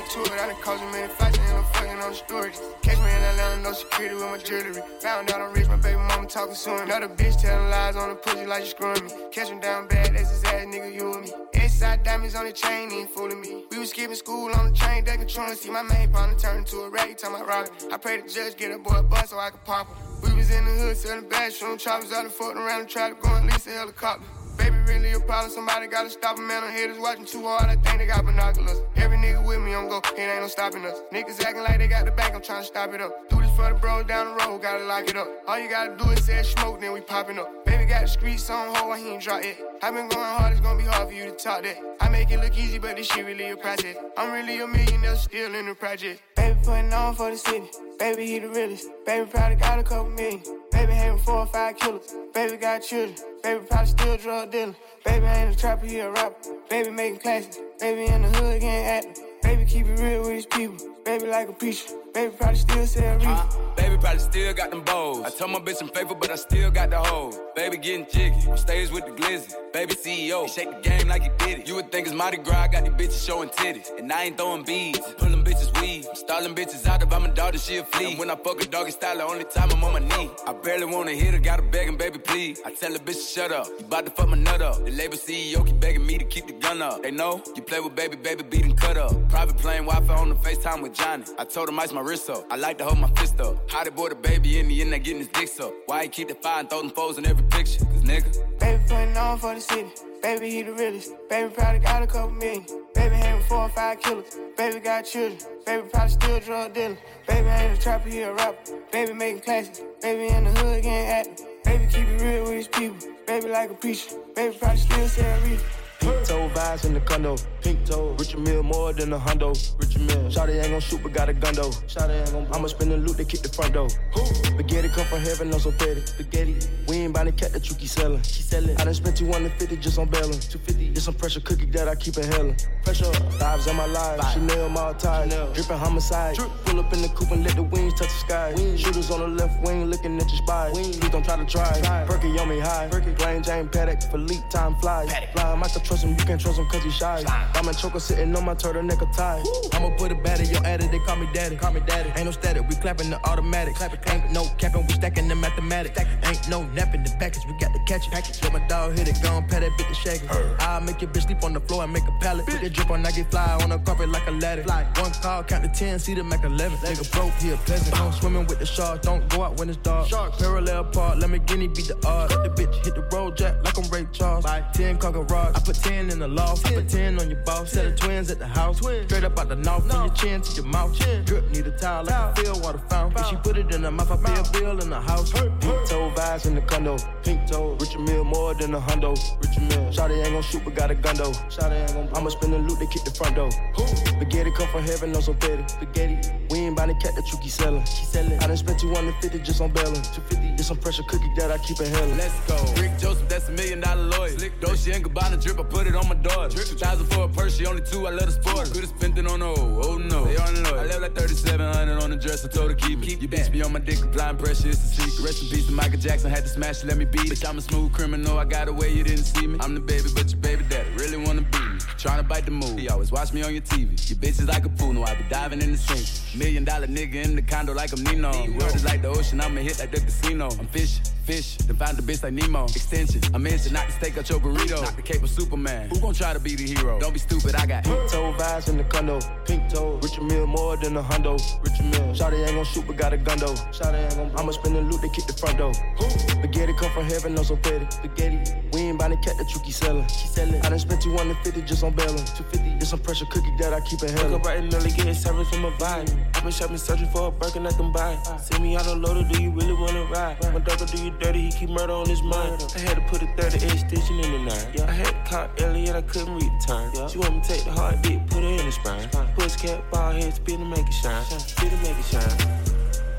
[0.00, 0.40] straight to it.
[0.40, 2.54] I done caused a million fights and I'm fucking on the storage.
[2.82, 4.82] Catch me in Atlanta, no security with my jewelry.
[5.00, 6.80] Found out I'm rich, my baby mama talking soon.
[6.82, 9.12] Another bitch telling lies on the pussy like you screwing me.
[9.32, 11.32] Catch him down bad, that's his ass, nigga, you and me.
[11.54, 13.64] Inside diamonds on the chain, ain't fooling me.
[13.70, 15.56] We was skipping school on the train, they controlling.
[15.56, 17.92] See my main partner turn into a rat, talking about robbing.
[17.92, 19.96] I pray the judge get a boy a bus so I can pop him.
[20.22, 23.08] We was in the hood selling bad, showing choppers out and fucking around and try
[23.08, 24.24] to go and lease a helicopter.
[24.58, 25.50] Baby, really a problem.
[25.50, 26.64] Somebody gotta stop him, man.
[26.64, 27.64] I'm haters watching too hard.
[27.64, 28.80] I think they got binoculars.
[28.96, 31.00] Every nigga with me on go, it ain't no stopping us.
[31.12, 33.28] Niggas acting like they got the bank, I'm trying to stop it up.
[33.30, 35.28] Do this for the bros down the road, gotta lock it up.
[35.46, 37.64] All you gotta do is say smoke, then we popping up.
[37.64, 39.56] Baby got the streets on hold, he ain't drop it.
[39.82, 41.76] I been going hard, it's gonna be hard for you to talk that.
[42.00, 43.96] I make it look easy, but this shit really a process.
[44.16, 46.20] I'm really a millionaire, still in the project.
[46.36, 47.68] Baby putting on for the city.
[47.98, 48.88] Baby, he the realest.
[49.06, 50.42] Baby probably got a couple million.
[50.78, 52.14] Baby having four or five killers.
[52.32, 53.16] Baby got children.
[53.42, 54.76] Baby probably still drug dealing.
[55.04, 56.36] Baby ain't a trapper, he a rapper.
[56.70, 57.58] Baby making classics.
[57.80, 59.27] Baby in the hood getting active.
[59.48, 60.76] Baby keep it real with his people.
[61.06, 61.94] Baby like a preacher.
[62.12, 63.30] Baby probably still sell reefer.
[63.30, 65.24] Uh, baby probably still got them bows.
[65.24, 67.38] I told my bitch I'm faithful, but I still got the hoes.
[67.56, 69.54] Baby getting jiggy, on stage with the glizzy.
[69.72, 71.68] Baby CEO, he shake the game like he did it.
[71.68, 73.88] You would think it's Mardi Gras, I got these bitches showing titties.
[73.98, 76.06] And I ain't throwing beads, I'm pulling bitches weed.
[76.06, 78.10] I'm stalling bitches out if I'm a daughter, she a flea.
[78.10, 80.30] And when I fuck a doggy style, the only time I'm on my knee.
[80.46, 82.60] I barely wanna hit her, gotta beg him, baby, please.
[82.66, 84.84] I tell the bitch shut up, you bout to fuck my nut up.
[84.84, 87.02] The label CEO keep begging me to keep the gun up.
[87.02, 89.12] They know you play with baby, baby, beat and cut up.
[89.38, 91.22] Private plane, Wi-Fi on the FaceTime with Johnny.
[91.38, 92.44] I told him ice my wrist up.
[92.50, 93.70] I like to hold my fist up.
[93.70, 95.72] How they boy the baby in the end, they getting his dick up.
[95.86, 97.84] Why he keep the fire and throw them foes in every picture?
[97.84, 98.58] Cause nigga.
[98.58, 99.90] Baby putting on for the city.
[100.24, 101.12] Baby, he the realest.
[101.30, 102.66] Baby probably got a couple million.
[102.96, 104.36] Baby having four or five killers.
[104.56, 105.38] Baby got children.
[105.64, 106.98] Baby probably still drug dealing.
[107.28, 108.72] Baby ain't a trapper, he a rapper.
[108.90, 109.82] Baby making classics.
[110.02, 111.46] Baby in the hood getting active.
[111.62, 112.98] Baby keep it real with his people.
[113.24, 114.16] Baby like a preacher.
[114.34, 115.77] Baby probably still sell reefer.
[116.00, 117.36] Pink toe vibes in the condo.
[117.60, 118.14] Pink toe.
[118.18, 119.50] Richard Mille more than a hundo.
[119.78, 120.30] Richard Mille.
[120.30, 121.70] Shotty ain't gon' shoot, but got a gun though.
[121.86, 123.88] Shotty ain't gon' I'ma spin the loot, they kick the front door.
[124.14, 124.24] Who?
[124.24, 126.04] Spaghetti come from heaven, no so petty.
[126.06, 126.56] Spaghetti.
[126.86, 128.22] We ain't buying the cat that you keep selling.
[128.22, 128.76] She selling.
[128.76, 130.38] I done spent 250 just on bailing.
[130.38, 130.92] 250.
[130.94, 132.56] Just some pressure cookie that I keep inhaling.
[132.84, 133.04] Pressure.
[133.40, 134.20] Vibes on my life.
[134.32, 135.32] Chanel, my ties.
[135.54, 136.36] Dripping homicide.
[136.36, 136.50] Drip.
[136.64, 138.52] Pull up in the coupe and let the wings touch the sky.
[138.54, 138.80] Wings.
[138.80, 140.70] Shooters on the left wing looking at your spy.
[140.72, 140.96] Wings.
[140.96, 142.04] Please don't try to try.
[142.06, 142.88] Perky on me high.
[142.88, 143.12] Perky.
[143.12, 144.10] Plain Jane Patek.
[144.12, 145.12] Philippe time flies.
[145.32, 146.10] Fly, I can trust him.
[146.10, 147.24] You can't trust him cause he shy.
[147.54, 149.42] I'm a choker sitting on my turtleneck a tie.
[149.72, 150.86] I'ma put a bat in your addy.
[150.86, 151.56] They call me daddy.
[151.56, 152.10] Call me daddy.
[152.14, 152.68] Ain't no static.
[152.68, 153.74] We clapping the automatic.
[153.74, 154.86] Clap it, Ain't no capping.
[154.86, 155.98] We stacking the mathematics.
[155.98, 157.44] Ain't no napping the package.
[157.46, 158.12] We got the catch it.
[158.12, 158.42] Package.
[158.42, 159.22] Let my dog hit it.
[159.22, 160.30] Gone pat that bitch to shake it.
[160.60, 162.46] I'll make your bitch sleep on the floor and make a pallet.
[162.46, 164.62] Put that drip on, I get fly on the carpet like a ladder.
[164.64, 164.86] Fly.
[164.96, 166.76] One call, count to ten, see the Mac 11.
[166.78, 167.94] Nigga broke, he a peasant.
[167.96, 170.08] Don't swimming with the sharks, don't go out when it's dark.
[170.08, 170.38] Shark.
[170.38, 172.34] Parallel park, let me guinea beat the odds.
[172.34, 174.44] The bitch hit the road jack like I'm Ray Charles.
[174.44, 175.56] By 10 conquer rocks.
[175.56, 177.72] I put 10 in the loft, I put 10 on your boss.
[177.72, 178.78] Set of twins at the house.
[178.78, 180.98] Straight up out the north, from your chin to your mouth.
[181.24, 183.24] Drip need a towel like a field water fountain.
[183.24, 185.32] She put it in her mouth, I a bill in the house.
[185.32, 186.96] Pink toe vibes in the condo.
[187.22, 189.16] Pink toe, Richard Mille more than a hundo.
[189.42, 189.92] Richard Mille.
[189.92, 191.32] Shotty ain't gon' shoot, but got a gun though.
[191.48, 193.50] Shotty ain't gon' I'ma spin the loot, they kick the front door.
[193.86, 195.66] Spaghetti come from heaven, no so petty.
[195.68, 196.30] Spaghetti.
[196.50, 197.84] We ain't buying the cat that you keep selling.
[197.84, 198.38] She selling.
[198.38, 200.00] I done spent 250 just on bailing.
[200.14, 200.54] 250.
[200.54, 202.16] Just some pressure cookie that I keep inhaling.
[202.16, 202.54] Let's go.
[202.80, 204.38] Rick Joseph, that's a million dollar lawyer.
[204.60, 206.54] Dolce and Gabbana drip, I put it on my daughter.
[206.54, 208.72] 2000 for a purse, she only two, I let her sport her.
[208.72, 210.24] Could've spent it on the oh no.
[210.24, 210.78] They the low.
[210.78, 213.06] I left like 3700 on the dress, I told her keep it.
[213.08, 215.26] Keep you bitch be on my dick, applying pressure, it's a secret.
[215.26, 217.32] Rest in peace to Michael Jackson, had to smash, it, let me beat it.
[217.32, 219.58] Bitch, I'm a smooth criminal, I got away, you didn't see me.
[219.60, 221.67] I'm the baby, but your baby daddy really wanna beat
[221.98, 222.10] me.
[222.10, 223.90] Tryna bite the move, you always watch me on your TV.
[224.08, 226.38] Your bitch is like a pool, no, I be diving in the sink.
[226.38, 228.32] Million dollar nigga in the condo like I'm Nino.
[228.32, 230.48] The world is like the ocean, I'ma hit like the casino.
[230.58, 231.56] I'm fishing fish.
[231.66, 232.64] Then find the bitch like Nemo.
[232.64, 233.20] Extension.
[233.34, 234.80] I'm into not to steak out your burrito.
[234.82, 235.90] Not the cape of Superman.
[235.90, 236.98] Who gon' try to be the hero?
[236.98, 239.20] Don't be stupid, I got Pink toe vibes in the condo.
[239.44, 240.00] Pink toe.
[240.02, 241.34] Richard Mille more than a hundo.
[241.62, 242.14] Richard Mille.
[242.18, 243.54] Shotty ain't gon' shoot, but got a gun though.
[243.84, 245.74] Ain't gon' I'ma spin the loot, they kick the front door.
[245.74, 247.86] Spaghetti come from heaven, no so petty.
[247.90, 248.38] Spaghetti.
[248.72, 250.08] We ain't bout to cat the truck, he sellin'.
[250.10, 250.64] He sellin'.
[250.64, 252.24] I done spent 250 just on bailing.
[252.36, 252.68] 250.
[252.80, 254.26] It's some pressure cookie that I keep in hell.
[254.26, 256.08] Wake up bright and early, getting service from a vibe.
[256.34, 258.16] i been shopping, searching for a Birkin I can buy.
[258.40, 260.36] See me out a loader, do you really wanna ride?
[260.52, 262.64] My dog do you dirty, he keep murder on his mind.
[262.74, 264.88] I had to put a 30 extension in the nine.
[264.88, 267.08] I had to call Elliot, I couldn't read the time.
[267.08, 269.08] She want me to take the hard dick, put her in the spine.
[269.34, 271.24] Push cat, ball head, spin and make it shine.
[271.24, 272.38] Spin and make it shine.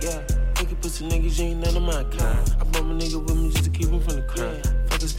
[0.02, 0.22] Yeah,
[0.58, 2.56] make it pussy niggas, you ain't none of my kind.
[2.60, 4.62] I brought my nigga with me just to keep him from the crime.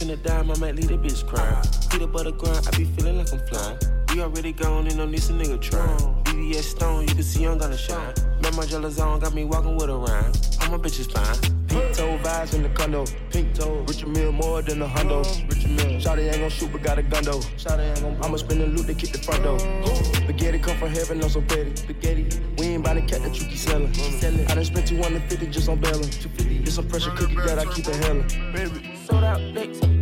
[0.01, 1.53] Fuck spin a dime, I might leave that bitch crying.
[2.01, 3.77] Up butter grind, I be feeling like I'm flying.
[4.09, 5.99] We already gone and on this a nigga trying.
[6.23, 8.13] VVS stone, you can see I'm gonna shine.
[8.41, 10.31] Man, my jealous on got me walking with a rhyme.
[10.61, 11.35] All my bitches fine.
[11.67, 13.05] Pink toe vibes in the condo.
[13.29, 13.85] Pink toe.
[13.87, 15.23] Richard Mille more than a hundo.
[15.47, 16.01] Richard Mille.
[16.01, 17.39] Shotty ain't gon' shoot, but got a gun though.
[17.61, 19.59] Shotty ain't gon' I'ma spin the loot, they kick the front door.
[19.59, 21.75] Spaghetti come from heaven, no so petty.
[21.75, 22.27] Spaghetti.
[22.57, 24.49] We ain't bout to cat the truck, he sellin'.
[24.49, 26.09] I done spent 250 just on bailin'.
[26.09, 26.57] 250.
[26.63, 28.53] It's some pressure cookie that I keep inhalin'.
[28.53, 29.41] Baby, sold out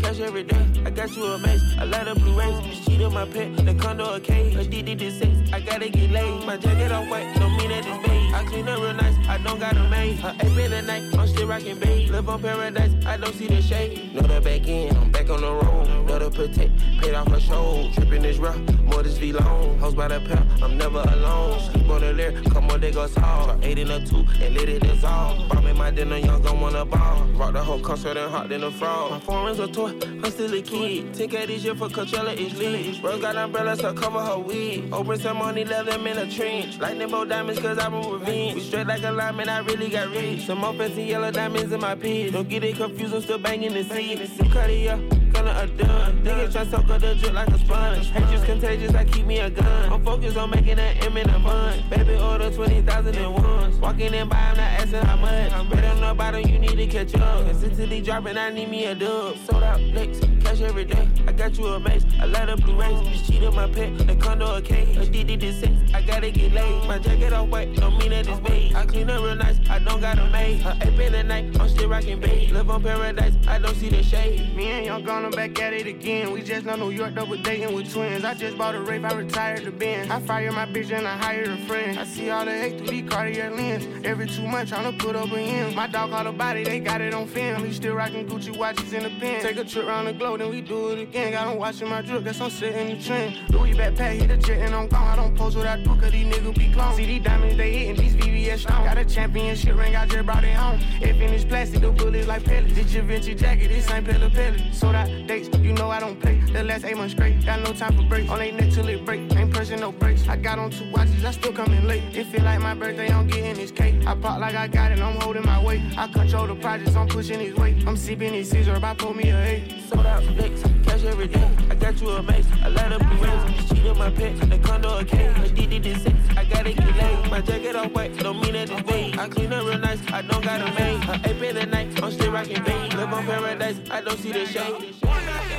[0.10, 0.66] cash every day.
[0.86, 2.60] I got you a mace, I light up blue rays.
[2.62, 4.56] Bitch cheated my pet, the condo a cage.
[4.56, 6.46] A DD did sex, I gotta get laid.
[6.46, 8.34] My jacket all white, don't mean that it's beige.
[8.34, 10.20] I clean up real nice, I don't got a maid.
[10.20, 12.10] Her ape in the night, I'm still rockin' beige.
[12.10, 14.14] Live on paradise, I don't see the shade.
[14.14, 16.08] Know the back end, I'm back on the road.
[16.08, 17.90] Know the protect, paid off my show.
[17.94, 19.80] Trippin' this rough, more this V long.
[19.80, 21.60] Hoes by the pair, I'm never alone.
[21.60, 23.64] Sleep on the lair, come on, they go soft.
[23.64, 25.50] Eight in a two, and lit it dissolve.
[25.50, 27.26] Bombing my dinner, young gon' wanna ball.
[27.36, 28.99] Rock the whole concert and hot than a frog.
[29.08, 31.14] My foreign's a toy, I'm still a kid.
[31.14, 33.02] 10K this year for Coachella is lit.
[33.02, 34.92] Bro got umbrellas to cover her wig.
[34.92, 36.80] Open some money, let them in a trench.
[36.80, 38.56] Lightning bolt diamonds, cause I'm a revenge.
[38.56, 40.46] We straight like a lineman, I really got rich.
[40.46, 42.34] Some fancy yellow diamonds in my pits.
[42.34, 44.20] Don't get it confused, I'm still banging the seat.
[44.40, 44.98] New Cartier,
[45.32, 46.24] gonna a done.
[46.24, 48.08] Niggas try to soak up the drip like a sponge.
[48.10, 49.94] Hatred's contagious, I keep me a gun.
[49.94, 51.90] I'm focused on making that M in a month.
[51.90, 53.76] Baby, order 20,000 at once.
[53.78, 55.52] Walking in by, I'm not asking how much.
[55.52, 57.46] I'm better on the bottom, you need to catch up.
[57.46, 59.38] Consistency dropping, I need me a dub.
[59.46, 61.08] Sold out licks, cash every day.
[61.28, 63.00] I got you a mace, I light up blue rays.
[63.00, 64.98] Bitch cheated my pet, the condo a cage.
[64.98, 66.88] A DD did sex, I gotta get laid.
[66.88, 68.74] My jacket all white, don't mean that it's beige.
[68.74, 70.62] I clean up real nice, I don't got a maid.
[70.62, 72.52] Her ape in the night, I'm still rocking beige.
[72.52, 74.56] Live on paradise, I don't see the shade.
[74.56, 74.86] Me and
[75.22, 76.32] Gonna back at it again.
[76.32, 78.24] We just left New York, double dating with twins.
[78.24, 80.10] I just bought a Wraith, I retired the Benz.
[80.10, 82.00] I fire my bitch and I hired a friend.
[82.00, 83.86] I see all the hate through these Cartier lens.
[84.06, 85.76] Every two months, tryna put up an end.
[85.76, 87.66] My dog caught a body, they got it on film.
[87.66, 89.42] He still rocking Gucci watches in the pen.
[89.42, 91.34] Take a trip around the globe, then we do it again.
[91.34, 93.50] Got him watching my drip, guess I'm setting the trend.
[93.50, 95.04] Louis backpack, hit the jet and I'm gone.
[95.04, 96.96] I don't post what I do, cause these niggas be clones.
[96.96, 98.88] See these diamonds, they hitting these VVS stones.
[98.88, 100.80] Got a championship ring, I just brought it home.
[101.02, 102.74] If in this plastic, the bullets like pellets.
[102.74, 104.56] This your vintage jacket, this ain't Pelle Pelle.
[104.72, 104.96] Sold
[105.28, 106.40] dates, you know I don't play.
[106.52, 108.30] The last eight months straight, got no time for breaks.
[108.30, 110.28] On they neck till it break, ain't pressing no brakes.
[110.28, 112.04] I got on two watches, I still coming late.
[112.16, 114.06] It feel like my birthday, I'm getting this cake.
[114.06, 115.82] I pop like I got it, I'm holding my weight.
[115.98, 117.88] I control the projects, I'm pushing his weight.
[117.88, 119.84] I'm sipping his scissor, about pull me a eight.
[119.88, 121.50] Sold out licks, cash every day.
[121.70, 123.70] I got you a mace, I light up blue rays.
[123.70, 125.38] Cheated my pet, the condo a cage.
[125.38, 127.32] A DD did sex, I gotta get laid.
[127.32, 129.18] My jacket all white, don't mean that it's beige.
[129.18, 131.04] I clean up real nice, I don't got a maid.
[131.04, 132.94] Her ape in the night, I'm still rocking beige.
[132.94, 134.96] Live on paradise, I don't see the shade.
[135.02, 135.50] My head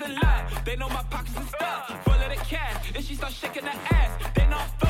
[0.00, 0.46] bitches in line.
[0.64, 2.92] They know my pockets is stuff, full of the cash.
[2.92, 4.32] Then she start shaking her ass.
[4.34, 4.89] Then I'm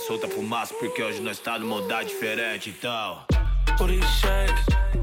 [0.00, 3.18] solta fumaça, porque hoje nós tá numa modalidade diferente, então.
[3.78, 4.54] Booty shake.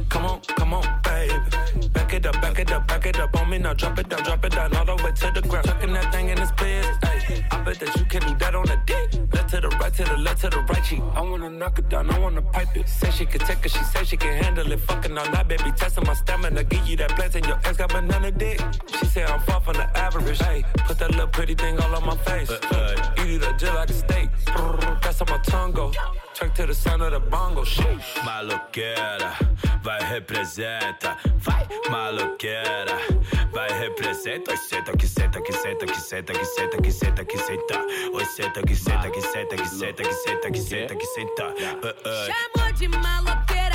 [0.10, 1.90] Come on, come on, baby.
[1.90, 3.74] Back it up, back it up, back it up on me now.
[3.74, 5.66] Drop it down, drop it down all the way to the ground.
[5.66, 6.86] Chucking that thing in his place.
[7.04, 9.14] Ay, I bet that you can do that on a dick.
[9.34, 11.02] Left to the right, to the left, to the right cheek.
[11.14, 12.88] I wanna knock it down, I wanna pipe it.
[12.88, 14.80] Say she can take it, she say she can handle it.
[14.80, 16.64] Fucking all night, baby, testing my stamina.
[16.64, 18.62] Give you that plantain, your ex got banana dick.
[19.00, 20.40] She say I'm far from the average.
[20.40, 22.50] Hey, put that little pretty thing all on my face.
[23.20, 24.30] Eat it up just like a steak.
[25.02, 25.92] That's how my tongue go.
[26.34, 27.64] Check to the sound of the bongo.
[27.64, 28.16] Sheesh.
[28.24, 29.34] Maloqueira,
[29.82, 32.98] vai representa, vai maloqueira,
[33.52, 34.52] vai representa.
[34.52, 37.80] Oi, senta que senta que senta que senta que senta que senta que senta.
[38.14, 41.44] Oi, senta que senta que senta que senta que senta que senta que senta.
[41.84, 42.28] Ah, ah.
[42.28, 43.67] Chamou de maloqueira,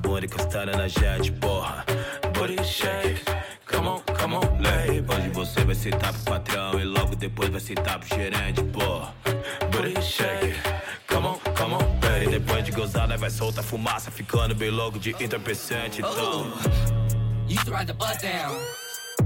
[0.00, 1.84] bunda encostando na gente, porra.
[2.34, 3.22] Booty shake,
[3.66, 5.04] come on, come on, baby.
[5.08, 9.14] Hoje você vai sentar pro patrão e logo depois vai sentar pro gerente, porra.
[9.70, 10.54] Booty shake,
[11.06, 12.30] come on, come on, baby.
[12.30, 16.52] Depois de gozar, nós vai soltar fumaça, ficando bem louco de entorpecente, então.
[17.48, 18.56] Used to ride the bus down.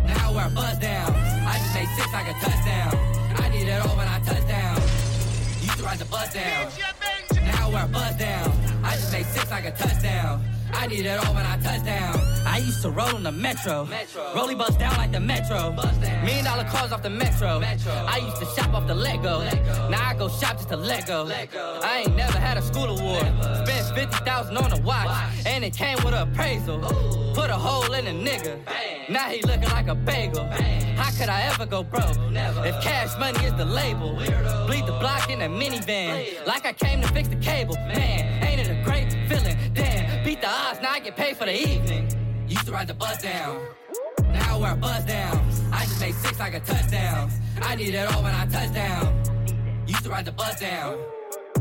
[0.07, 1.15] Now I wear a buzz down.
[1.47, 2.95] I just made six like a touchdown.
[3.37, 4.77] I need it all when I touch down.
[5.61, 6.73] Used to ride the bus down.
[7.45, 8.51] Now I wear a buzz down.
[8.83, 10.54] I just made six like a touchdown.
[10.85, 12.21] I need it all when I touch down.
[12.45, 13.89] I used to roll on the metro.
[14.37, 15.73] Rolly bust down like the metro.
[15.73, 17.59] Million dollar cars off the metro.
[17.59, 17.91] metro.
[17.91, 19.43] I used to shop off the Lego.
[19.89, 21.27] Now I go shop just to Lego.
[21.27, 23.33] I ain't never had a school award.
[23.67, 25.09] Spent 50,000 on a watch.
[25.47, 26.81] And it came with an appraisal.
[27.35, 28.61] Put a hole in a nigga.
[29.09, 30.45] Now he looking like a bagel.
[30.97, 32.05] How could I ever go broke?
[32.11, 34.17] If cash money is the label.
[34.67, 36.47] Bleed the block in a minivan.
[36.47, 37.75] Like I came to fix the cable.
[37.77, 38.44] Man, ain't
[40.45, 42.05] the odds, now I get paid for the evening.
[42.47, 43.67] Used to ride the bus down.
[44.25, 45.37] Now I wear a buzz down.
[45.73, 47.31] I just made six like a touchdown.
[47.63, 49.07] I need it all when I touch down.
[49.87, 50.99] Used to ride the bus down.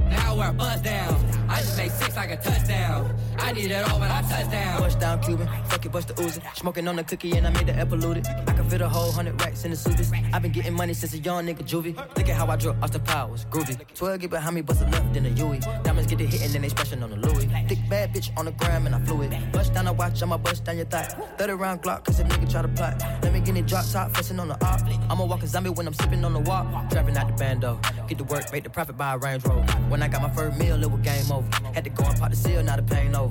[0.10, 1.16] Now I wear a buzz down.
[1.48, 3.16] I just made six like a touchdown.
[3.40, 4.80] I need it all when I touch down.
[4.80, 6.42] Bust down Cuban, fuck it, bust the Uzi.
[6.56, 8.28] Smoking on the cookie and I made the air polluted.
[8.28, 10.12] I can fit a whole hundred racks in the Subies.
[10.34, 11.96] I've been getting money since a young nigga juvie.
[11.96, 13.78] Look at how I drop Austin Powers, groovy.
[13.96, 15.60] 12 get behind me, bust a left in a Yui.
[15.84, 17.48] Diamonds get the hit and then they splashing on the Louis.
[17.68, 19.52] Thick bad bitch on the gram and I flew it.
[19.52, 21.08] Bust down a watch, I'ma bust down your thigh.
[21.38, 23.02] 30 round Glock, cause a nigga try to plot.
[23.24, 24.82] Let me get it drop top, facing on the op.
[25.10, 26.66] I'ma walk a zombie when I'm sipping on the walk.
[26.90, 27.80] Trapping out the bando.
[28.08, 29.64] Get to work, make the profit by a Range Rover.
[29.90, 31.48] When I got my first meal, it was game over.
[31.74, 33.23] Had to go and pop the seal, now the pain over.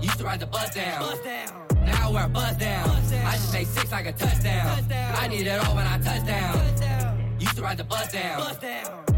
[0.00, 1.16] Used to ride the bus down.
[1.84, 2.90] Now I wear a buzz down.
[2.90, 4.84] I just made six like a touchdown.
[4.90, 7.38] I need it all when I touch down.
[7.38, 8.56] Used to ride the bus down.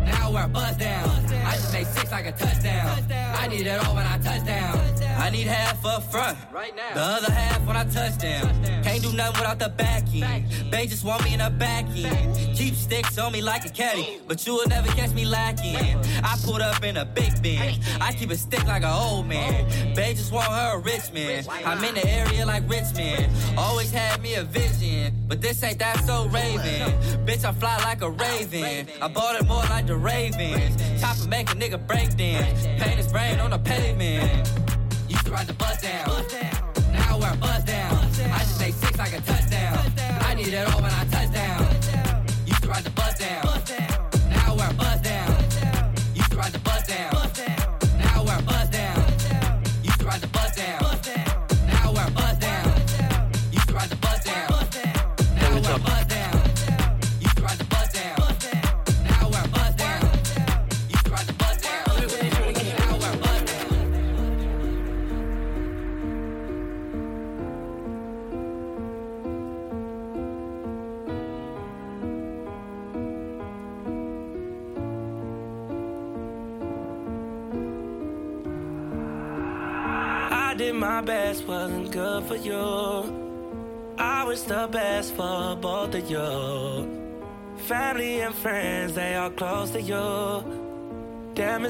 [0.04, 1.08] Now I wear a buzz down.
[1.08, 2.98] I just made six like a touchdown.
[3.38, 4.91] I need it all when I touch down.
[5.18, 6.94] I need half up front, right now.
[6.94, 8.82] The other half when I touch down.
[8.82, 10.70] Can't do nothing without the back end.
[10.70, 12.56] Bang just want me in the back end.
[12.56, 15.98] Keep sticks on me like a caddy, but you will never catch me lacking.
[16.22, 17.78] I pulled up in a big Benz.
[18.00, 19.66] I keep a stick like an old man.
[19.94, 21.44] Babe just want her a rich man.
[21.64, 23.30] I'm in the area like Richmond.
[23.56, 26.92] Always had me a vision, but this ain't that so Raven.
[27.26, 28.86] Bitch, I fly like a raven.
[29.00, 31.00] I bought it more like the Ravens.
[31.00, 32.64] Chopper make a nigga break dance.
[32.64, 34.71] Paint his brain on the pavement.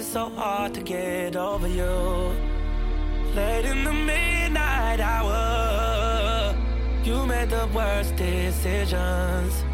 [0.03, 2.34] It's so hard to get over you.
[3.36, 6.57] Late in the midnight hour,
[7.05, 9.64] you made the worst decisions.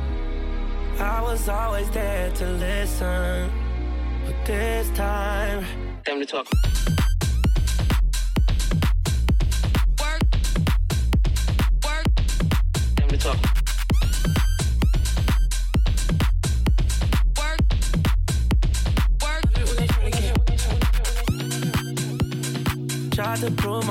[1.01, 3.51] I was always there to listen,
[4.27, 5.65] but this time,
[6.05, 6.68] Time to talk.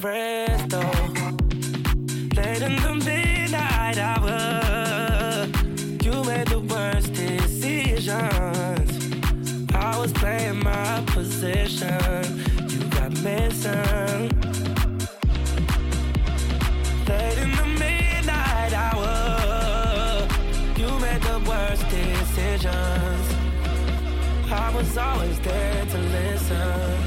[0.00, 2.40] Bust down on the rest though.
[2.40, 5.46] Late in the midnight hour,
[6.04, 8.12] you made the worst decisions.
[9.74, 12.42] I was playing my position.
[12.68, 14.30] You got missing.
[17.08, 20.28] Late in the midnight hour,
[20.76, 23.34] you made the worst decisions.
[24.50, 26.97] I was always there to listen.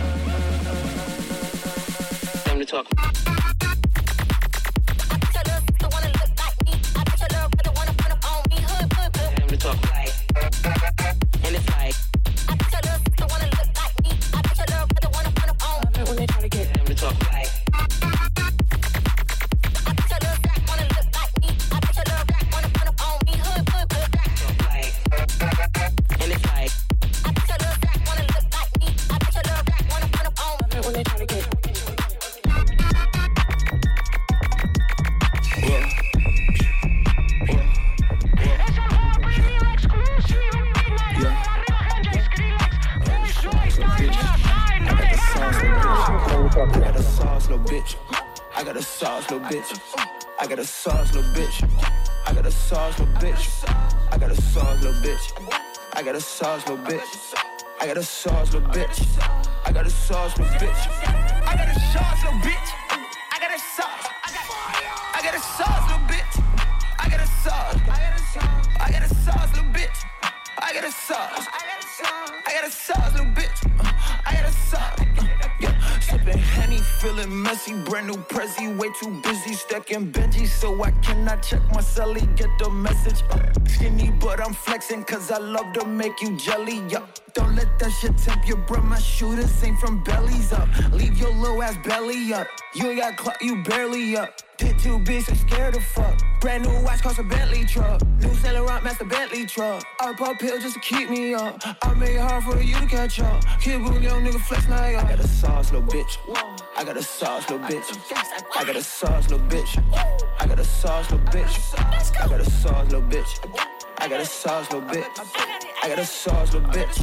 [56.59, 57.33] Sauce, little bitch.
[57.79, 58.97] I got a sauce, little bitch.
[59.63, 60.81] I got a sauce, little bitch.
[61.47, 62.69] I got a sauce, little bitch.
[63.31, 64.07] I got a sauce.
[65.13, 66.33] I got, a sauce, little bitch.
[66.99, 67.75] I got a sauce.
[68.79, 70.03] I got a sauce, little bitch.
[70.57, 71.47] I got a sauce.
[72.45, 73.59] I got a sauce, little bitch.
[74.25, 74.99] I got a sauce.
[76.05, 77.73] Sipping Henny, feeling messy.
[77.83, 79.53] Brand new Prezi, way too busy.
[79.53, 82.25] Stacking Benji, so I cannot check my celly.
[82.35, 83.21] Get the message.
[83.29, 83.37] Uh,
[83.67, 86.81] skinny, but I'm flexing, cause I love to make you jelly.
[86.89, 87.05] Yeah.
[87.33, 88.81] Don't let that shit tempt you, bro.
[88.81, 90.67] My shooters ain't from bellies up.
[90.91, 92.47] Leave your little ass belly up.
[92.73, 94.33] You ain't got clock, you barely up.
[94.57, 96.19] Did too big, so scared to fuck.
[96.41, 98.01] Brand new watch cost a Bentley truck.
[98.19, 99.83] New Saint Laurent, master Bentley truck.
[99.99, 101.59] I pop pill just to keep me up.
[101.83, 103.43] I made it hard for you to catch up.
[103.59, 104.83] Kid boom, young nigga flex now.
[104.83, 106.17] I got a sauce, little bitch.
[106.77, 107.85] I got a sauce, little bitch.
[108.33, 109.83] I got a sauce, little bitch.
[110.39, 111.53] I got a sauce, little bitch.
[112.17, 113.39] I got a sauce, little bitch.
[113.97, 115.05] I got a sauce, little bitch.
[115.83, 116.95] I got a sauce, little bitch.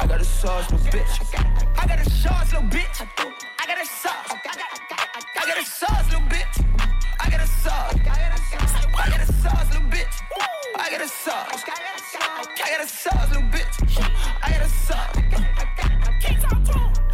[0.00, 1.14] I got a sauce, little bitch.
[1.78, 3.02] I got a sauce, little bitch.
[3.58, 4.32] I got a sauce.
[5.36, 6.64] I got a sauce, little bitch.
[7.18, 7.94] I got a sauce.
[8.98, 10.22] I got a sauce, little bitch.
[10.76, 11.64] I got a sauce.
[11.64, 13.74] I got a sauce, little bitch.
[14.42, 15.18] I got a sauce.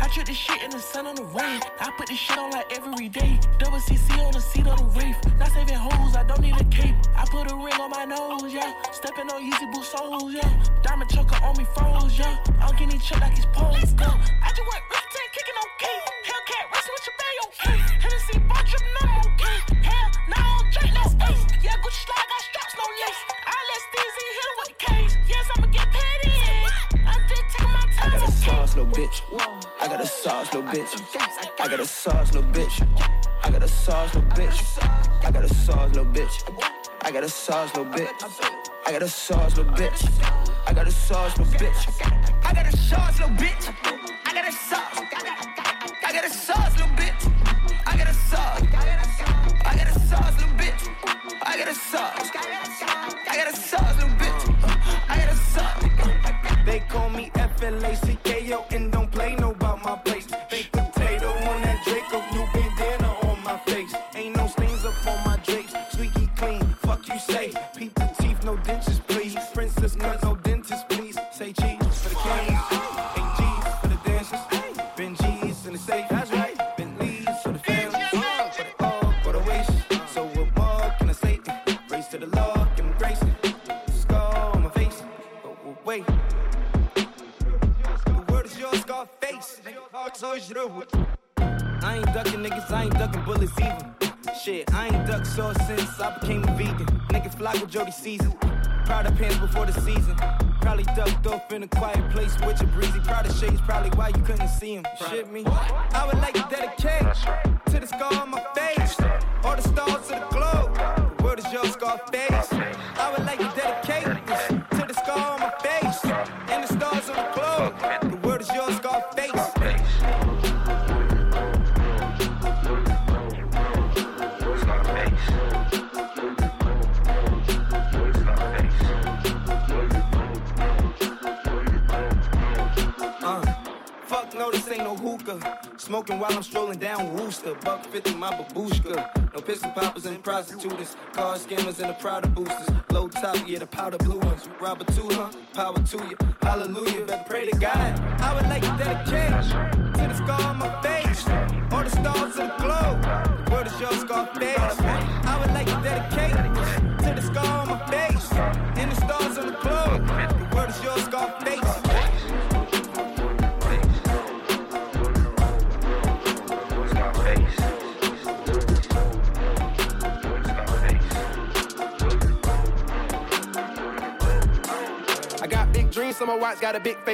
[0.04, 1.60] I trip this shit in the sun on the rain.
[1.80, 3.40] I put this shit on like every day.
[3.58, 5.16] Double CC on the seat of the Wraith.
[5.38, 6.94] Not saving hoes, I don't need a cape.
[7.16, 8.74] I put a ring on my nose, yeah.
[8.92, 10.44] Stepping on Yeezy boot soles, yeah.
[10.82, 12.36] Diamond choker on me froze, yeah.
[12.60, 13.72] I'm getting checked like it's pole.
[13.72, 14.04] Let's go.
[14.04, 15.96] I just went rip tank kicking okay.
[16.28, 17.76] Hellcat racing with your bay okay.
[18.04, 19.56] Hennessy bar tripping, I'm okay.
[19.88, 21.48] Hell, now I'm Drake, let's ace.
[21.64, 23.22] Yeah, Gucci slide got straps, no lace.
[23.40, 24.33] I let Steezy
[28.74, 29.22] sauce, little bitch.
[29.80, 31.02] I got a sauce, little bitch.
[31.60, 32.86] I got a sauce, little bitch.
[33.42, 34.64] I got a sauce, little bitch.
[35.22, 36.44] I got a sauce, little bitch.
[37.02, 38.10] I got a sauce, little bitch.
[38.86, 40.08] I got a sauce, little bitch.
[40.66, 41.88] I got a sauce, little bitch.
[42.44, 43.70] I got a sauce, little bitch.
[44.26, 45.00] I got a sauce.
[46.06, 47.20] I got a sauce, little bitch.
[47.86, 48.62] I got a sauce.
[49.64, 50.82] I got a sauce, little bitch.
[51.42, 52.30] I got a sauce.
[53.28, 54.42] I got a sauce, little bitch.
[55.08, 55.84] I got a sauce.
[56.64, 58.93] They call me F L A C K yo' in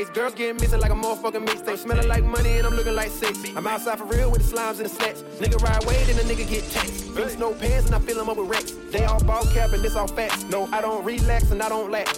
[0.01, 0.11] face.
[0.11, 1.79] Girls getting missing like a motherfucking mixtape.
[1.79, 3.39] Smelling like money and I'm looking like sex.
[3.57, 5.23] I'm outside for real with the slimes and the snacks.
[5.39, 7.05] Nigga ride weight and the nigga get taxed.
[7.11, 8.73] Vince no pants and I fill 'em up with racks.
[8.91, 10.45] They all ball cap and this all facts.
[10.45, 12.09] No, I don't relax and I don't lack.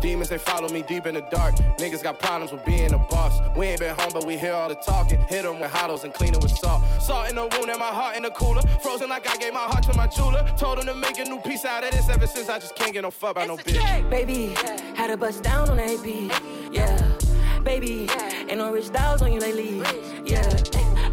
[0.00, 1.54] Demons, they follow me deep in the dark.
[1.78, 3.32] Niggas got problems with being a boss.
[3.56, 5.18] We ain't been home, but we hear all the talking.
[5.30, 6.82] Hit 'em with hollows and clean 'em with salt.
[7.00, 8.60] Salt in the wound and my heart in the cooler.
[8.82, 10.44] Frozen like I gave my heart to my jeweler.
[10.58, 12.10] Told him to make a new piece out of this.
[12.10, 14.10] Ever since I just can't get no fuck by no bitch.
[14.10, 14.54] Baby,
[14.94, 16.53] had to bust down on the AP.
[16.74, 17.18] Yeah,
[17.62, 18.10] baby,
[18.48, 19.78] ain't no rich dogs on you lately.
[20.24, 20.42] Yeah,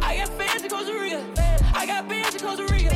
[0.02, 1.24] I got fans in Costa Rica.
[1.76, 2.90] I got bands in Costa Rica.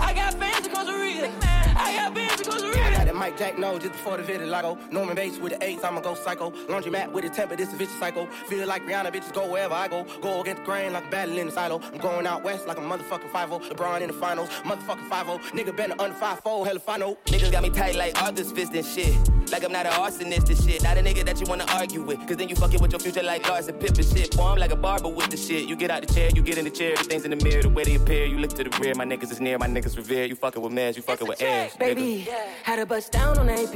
[0.00, 1.32] I got fans in Costa Rica.
[1.76, 3.12] I got bands in Costa Rica.
[3.14, 4.62] mic Jack No, just before the vitiligo.
[4.62, 6.52] Oh, Norman Bates with the eights, I'ma go psycho.
[6.68, 8.26] Laundry mat with a temper, this a vicious cycle.
[8.46, 10.06] Feel like Rihanna, bitches go wherever I go.
[10.22, 11.80] Go against the grain like a battle in the silo.
[11.92, 15.76] I'm going out west like a motherfucking 5 LeBron in the finals, motherfucking 5 Nigga
[15.76, 17.18] better under 5 4, hell if I know.
[17.26, 19.16] Niggas got me tight like Arthur's fist and shit.
[19.50, 20.82] Like I'm not an arsonist and shit.
[20.82, 22.26] Not a nigga that you wanna argue with.
[22.26, 24.36] Cause then you fucking with your future like Larson Pip and shit.
[24.36, 25.68] Boy, I'm like a barber with the shit.
[25.68, 27.62] You get out the chair, you get in the chair, the things in the mirror,
[27.62, 28.26] the way they appear.
[28.26, 30.24] You look to the rear, my niggas is near, my niggas revere.
[30.24, 31.76] You fucking with mans, you fucking with ass.
[31.76, 32.28] Baby,
[32.62, 33.74] had a bust down on AP.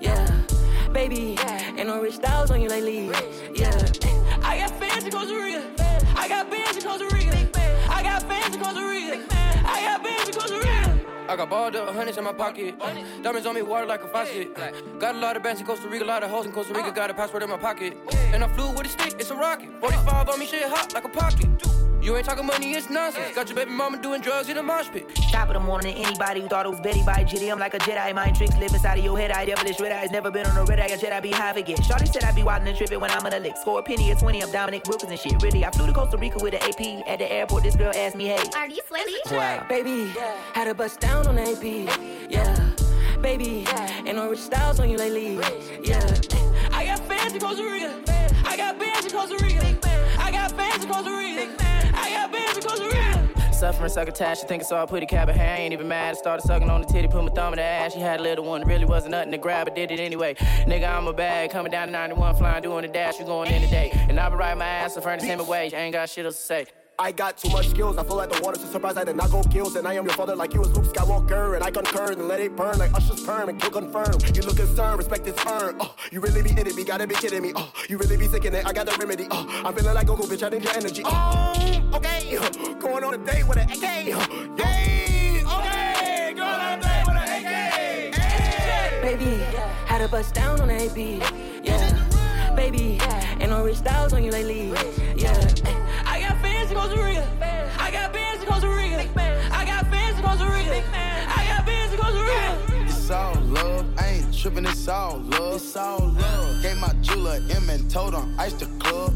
[0.00, 0.30] Yeah.
[0.92, 1.36] Baby,
[1.76, 3.06] ain't no rich styles on you lately.
[3.54, 3.70] Yeah.
[4.42, 5.62] I got fans in Costa Rica.
[6.16, 7.48] I got bands in Costa Rica.
[7.88, 9.24] I got fans in Costa Rica.
[9.66, 10.83] I got bands in Costa Rica.
[11.26, 12.78] I got balled up, hundreds in my pocket.
[13.22, 14.54] Diamonds on me, water like a faucet.
[14.98, 16.92] Got a lot of bands in Costa Rica, a lot of hoes in Costa Rica.
[16.92, 17.96] Got a passport in my pocket.
[18.32, 19.70] And I flew with a stick, it's a rocket.
[19.80, 21.83] 45 on me, shit hot like a pocket.
[22.04, 23.34] You ain't talking money, it's nonsense.
[23.34, 25.08] Got your baby mama doing drugs in a mosh pit.
[25.32, 27.50] Top of the morning, anybody who thought it was Betty by Jitty.
[27.50, 29.30] I'm like a Jedi, mind tricks live inside of your head.
[29.30, 30.88] I devilish red eyes, never been on a red eye.
[30.88, 31.80] A Jedi be high again.
[31.80, 33.56] Shorty said I be wildin' and trippin' when I'm in a lick.
[33.56, 35.42] Score a penny or 20, I'm Dominique Wilkins and shit.
[35.42, 37.08] Really, I flew to Costa Rica with an AP.
[37.08, 38.50] At the airport, this girl asked me, hey.
[38.54, 39.14] Are you Flilly?
[39.30, 39.64] Wow.
[39.66, 40.36] Baby, yeah.
[40.52, 41.64] had a bust down on AP.
[42.28, 42.68] Yeah.
[43.22, 43.66] Baby,
[44.04, 45.36] ain't no rich styles on you lately.
[45.82, 46.04] Yeah.
[46.70, 47.94] I got fans in Costa Rica.
[48.44, 49.78] I got bands in Costa Rica.
[50.18, 51.28] I got fans in Costa Rica.
[51.38, 51.73] I got bands in Costa Rica.
[53.52, 56.14] Suffering succotash, she think it's all pretty cab, but hey, I ain't even mad.
[56.14, 57.94] I started sucking on the titty, put my thumb in the ass.
[57.94, 60.34] She had a little one, really wasn't nothing to grab, but did it anyway.
[60.34, 63.62] Nigga, I'm a bag, coming down to 91, flying, doing the dash, you going in
[63.62, 63.90] today.
[64.08, 65.70] And I be riding my ass, so furnace him away.
[65.72, 66.66] Ain't got shit else to say.
[66.98, 67.98] I got too much skills.
[67.98, 69.74] I feel like the water so surprised I did not go kills.
[69.76, 71.54] And I am your father like you was Luke Skywalker.
[71.54, 74.14] And I concur and let it burn like Usher's perm and kill confirm.
[74.34, 75.78] You look concerned, respect is earned.
[75.80, 77.52] Oh, you really be in it, be gotta be kidding me.
[77.56, 79.26] Oh, you really be sick in it, I got the remedy.
[79.30, 81.02] Oh, I'm feeling like Goku, bitch, I need your energy.
[81.04, 82.38] Oh, okay.
[82.78, 83.82] Going on a date with an AK.
[83.82, 86.32] Yay, okay.
[86.34, 88.14] Going on a date with an AK.
[88.14, 89.00] Hey.
[89.02, 89.42] Baby,
[89.86, 90.96] had a bust down on AP.
[90.96, 92.54] Yeah.
[92.54, 92.98] Baby,
[93.40, 94.72] ain't no rich styles on you lately.
[95.16, 95.83] Yeah.
[96.76, 97.48] I got fans in Costa Rica.
[97.78, 99.08] I got bands in Costa Rica.
[99.52, 100.82] I got fans in Costa Rica.
[100.92, 102.84] I got bands in Costa Rica.
[102.86, 105.56] It's all love, I ain't tripping, it's all love.
[105.56, 106.62] It's all love.
[106.62, 109.12] Gave my jeweler M and told on ice the club.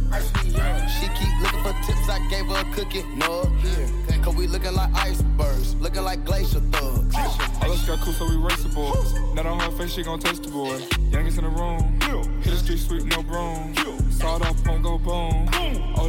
[1.01, 3.05] She keep looking for tips, I gave her a cookie.
[3.17, 3.89] No, here.
[4.23, 7.15] Cause we looking like icebergs, looking like glacier thugs.
[7.17, 9.15] All us got cool, so we race the boys.
[9.35, 10.81] Not on her face, she gon' taste the boy.
[11.11, 11.99] Youngest in the room.
[12.43, 13.75] Hit the street sweep, no broom.
[14.11, 15.38] Sawed off, won't go boom.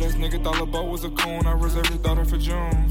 [0.09, 1.45] This nigga thought LeBeau was a coon.
[1.45, 2.87] I reserved his daughter for June.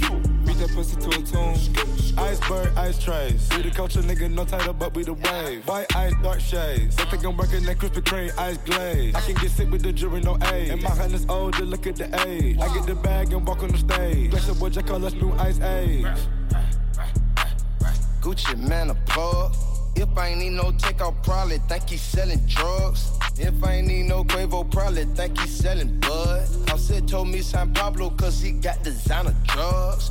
[0.47, 2.17] Beat that pussy to a tune.
[2.17, 3.49] Iceberg, ice trays.
[3.57, 5.67] We the culture, nigga, no title, but we the wave.
[5.67, 6.95] White ice, dark shades.
[6.95, 9.17] They think I'm working that Krispy Kreme, ice glaze.
[9.17, 10.69] I can get sick with the jury, no age.
[10.69, 12.57] And my hand is older, look at the age.
[12.61, 14.31] I get the bag and walk on the stage.
[14.31, 16.07] Glacier boy, Jack call us new ice age.
[18.21, 19.57] Gucci Mane a plug.
[19.97, 23.18] If I ain't need no take, I'll probably think he's selling drugs.
[23.41, 26.49] If I ain't need no Quavo, probably think he's selling bud.
[26.71, 30.11] Offset told me San Pablo, cause he got designer drugs.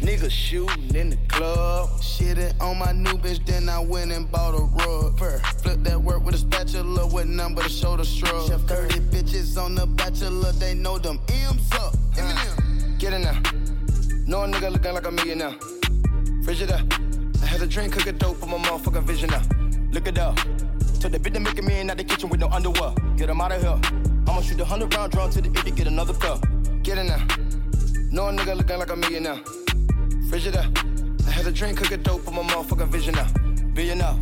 [0.00, 1.90] Niggas shooting in the club.
[2.00, 5.18] Shitting on my new bitch, then I went and bought a rug.
[5.18, 8.48] Flip that work with a spatula with none but a shoulder shrug.
[8.48, 11.94] Chef 30 bitches on the bachelor, they know them M's up.
[12.14, 12.98] Eminem.
[12.98, 13.40] Get in there.
[14.26, 15.54] No a nigga looking like a millionaire.
[16.42, 17.42] Frigidaire.
[17.42, 19.42] I had a drink, cook a dope for my motherfucking vision now.
[19.92, 20.38] Look it up.
[21.00, 22.92] Told the bitch to make a man out the kitchen with no underwear.
[23.16, 23.78] Get him out of here.
[24.26, 26.46] I'ma shoot a hundred round drum to the ear to get another cup.
[26.82, 27.22] Get in there.
[28.10, 29.40] No a nigga looking like a millionaire.
[30.28, 30.68] Frigidaire.
[31.26, 33.28] I had a drink, cook a dope for my motherfucking vision now.
[33.74, 34.16] Billionaire.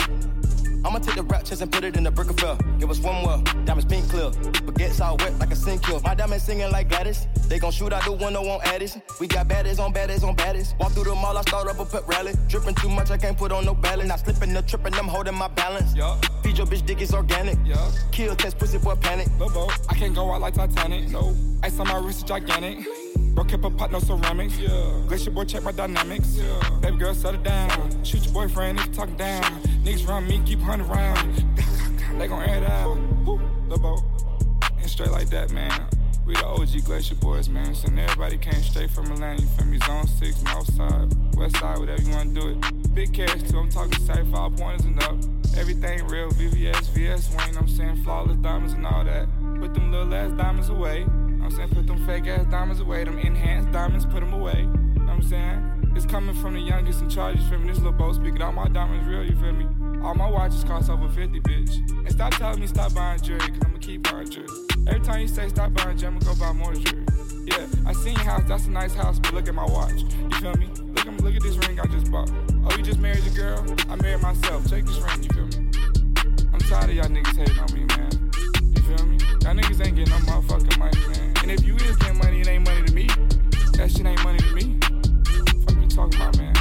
[0.84, 2.56] I'ma take the rap chest and put it in the brick of fell.
[2.78, 4.30] Give us one more, diamonds pink clear.
[4.30, 6.00] Baguettes all wet like a sink kill.
[6.00, 7.26] My diamonds singing like Gladys.
[7.48, 8.98] They gon' shoot out the window on Addis.
[9.20, 10.78] We got baddies on baddies on baddies.
[10.78, 12.32] Walk through the mall, I start up a pep rally.
[12.48, 14.08] Dripping too much, I can't put on no balance.
[14.08, 15.94] Not slipping, no tripping, I'm holding my balance.
[15.94, 16.20] Yeah.
[16.42, 17.58] Feed your bitch dick, it's organic.
[17.64, 17.90] Yeah.
[18.12, 19.28] Kill, test, pussy, boy, panic.
[19.38, 21.08] Lobo, I can't go out like Titanic.
[21.10, 21.34] No.
[21.62, 22.86] Ice on my wrist is gigantic.
[23.34, 24.56] Bro, kept a pot, no ceramics.
[24.58, 25.02] Yeah.
[25.08, 26.36] Glacier boy, check my dynamics.
[26.36, 26.78] Yeah.
[26.80, 28.04] Baby girl, settle down.
[28.04, 29.42] Shoot your boyfriend, niggas talking down.
[29.82, 31.44] Niggas run me, keep hunting around.
[32.18, 32.96] They gon' air it out.
[33.68, 33.96] Lobo.
[34.78, 35.88] And straight like that, man.
[36.24, 37.74] We the OG Glacier Boys, man.
[37.74, 39.78] So everybody came straight from Atlanta, you feel me?
[39.84, 42.94] Zone 6, North Side, West Side, whatever you wanna do it.
[42.94, 45.16] Big cash too, I'm talking safe, five pointers and up.
[45.58, 49.26] Everything real, VVS, VS Wayne, I'm saying flawless diamonds and all that.
[49.58, 51.04] Put them little ass diamonds away.
[51.44, 54.60] I'm saying put them fake ass diamonds away, them enhanced diamonds, put them away.
[54.60, 55.92] You know what I'm saying?
[55.94, 57.68] It's coming from the youngest in charge, you feel me?
[57.68, 59.66] This little boat speaking, all my diamonds real, you feel me?
[60.02, 61.88] All my watches cost over 50, bitch.
[61.90, 64.48] And stop telling me stop buying jewelry, cause I'ma keep buying jewelry.
[64.86, 67.04] Every time you say stop buying jewelry, I'ma go buy more jewelry.
[67.44, 70.00] Yeah, I seen your house, that's a nice house, but look at my watch.
[70.00, 70.68] You feel me?
[70.94, 72.30] Look at look at this ring I just bought.
[72.64, 73.76] Oh, you just married your girl?
[73.90, 74.66] I married myself.
[74.70, 75.70] Check this ring, you feel me?
[76.54, 78.13] I'm tired of y'all niggas hating on me, man.
[78.96, 79.16] Feel me?
[79.42, 81.34] Y'all niggas ain't getting no motherfucking money, man.
[81.42, 83.08] And if you is getting money, it ain't money to me.
[83.76, 84.78] That shit ain't money to me.
[85.64, 86.53] Fuck you talking about, man?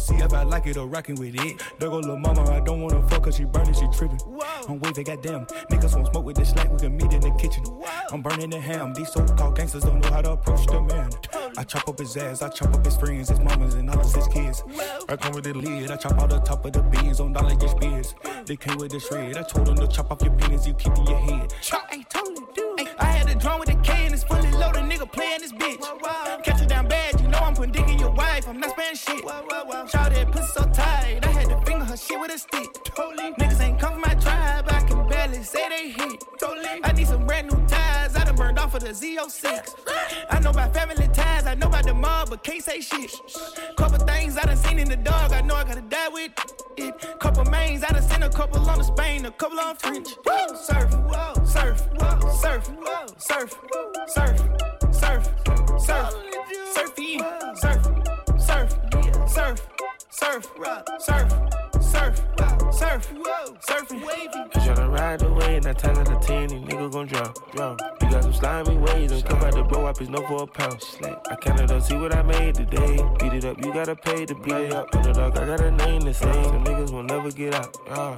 [0.00, 1.60] See if I like it or rocking with it.
[1.78, 4.20] There go lil' mama, I don't wanna fuck cause she burning, she tripping.
[4.68, 5.46] I'm waving, goddamn.
[5.70, 7.64] Niggas won't smoke with this slack, we can meet in the kitchen.
[8.10, 8.94] I'm burning the ham.
[8.94, 11.10] These so called gangsters don't know how to approach the man.
[11.56, 14.14] I chop up his ass, I chop up his friends, his mamas, and all of
[14.14, 14.62] his kids.
[15.08, 17.54] I come with the lid, I chop out the top of the beans on dollar
[17.54, 18.14] get spears.
[18.46, 20.96] They came with the shred, I told them to chop off your penis, you keep
[20.96, 21.52] in your head.
[21.60, 21.79] Chop,
[42.60, 43.76] can't say shit.
[43.76, 46.32] Couple things I done seen in the dog, I know I gotta die with
[46.76, 47.18] it.
[47.18, 50.08] Couple mains, I done seen a couple on the Spain, a couple on French.
[50.08, 50.92] Surf, surf,
[51.44, 51.88] surf,
[52.40, 52.70] surf,
[53.18, 53.54] surf,
[54.08, 54.38] surf,
[55.00, 56.08] surf,
[56.74, 57.18] surfy,
[57.54, 57.82] surf,
[58.38, 58.78] surf,
[59.28, 59.66] surf,
[60.10, 60.46] surf,
[61.00, 61.32] surf,
[61.80, 62.16] surf,
[62.72, 63.12] surf,
[63.68, 64.02] surfing
[64.52, 67.99] tryna ride the wave, now times of 10, these niggas gon' drop, drop.
[68.10, 70.82] Got some slimy waves, and come out the blow up, it's no for a pound.
[71.30, 72.96] I counted up, see what I made today.
[73.20, 74.92] Beat it up, you gotta pay to play up.
[74.96, 77.76] Underdog, I got a name to say, so niggas will never get out.
[77.88, 78.16] Uh,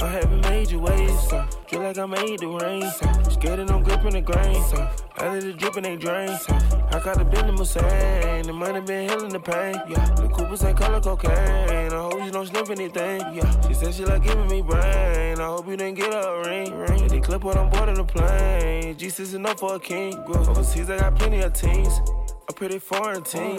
[0.00, 2.90] I haven't made your waves, uh, feel like I made the rain.
[3.30, 4.56] Scared and I'm gripping the grain.
[4.72, 6.30] Uh, out of the dripping, they drain.
[6.30, 9.74] Uh, I got the bend Hussein, the money been healing the pain.
[9.88, 11.92] Yeah, the Coopers ain't color cocaine.
[11.92, 13.20] I hope you don't sniff anything.
[13.34, 15.38] Yeah, she said she like giving me brain.
[15.38, 16.72] I hope you didn't get a ring.
[16.74, 17.08] ring.
[17.08, 18.96] They clip what I'm board on the plane.
[19.18, 20.14] Jesus enough for a king.
[20.28, 22.00] Overseas, I got plenty of teams.
[22.48, 23.56] A pretty foreign team.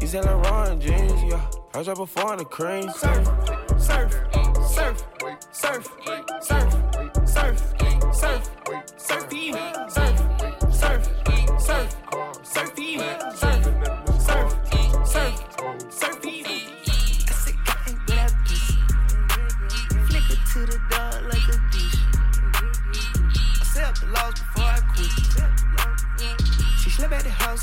[0.00, 1.22] You sell like Ron jeans.
[1.24, 2.88] Yeah, I drop a four in the cream.
[2.92, 3.28] Surf,
[3.76, 4.14] surf,
[4.64, 5.04] surf,
[5.52, 5.88] surf,
[6.40, 6.72] surf, surf,
[7.28, 7.74] surf,
[8.10, 8.48] surfy,
[8.96, 9.30] surf,
[9.90, 10.25] surf,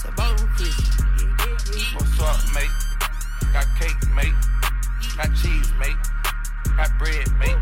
[0.06, 1.94] at the house, I bought him Christmas.
[1.96, 2.70] What's up, mate?
[3.54, 4.34] Got cake, mate.
[5.18, 5.98] Got cheese, mate.
[6.76, 7.58] Got bread, mate.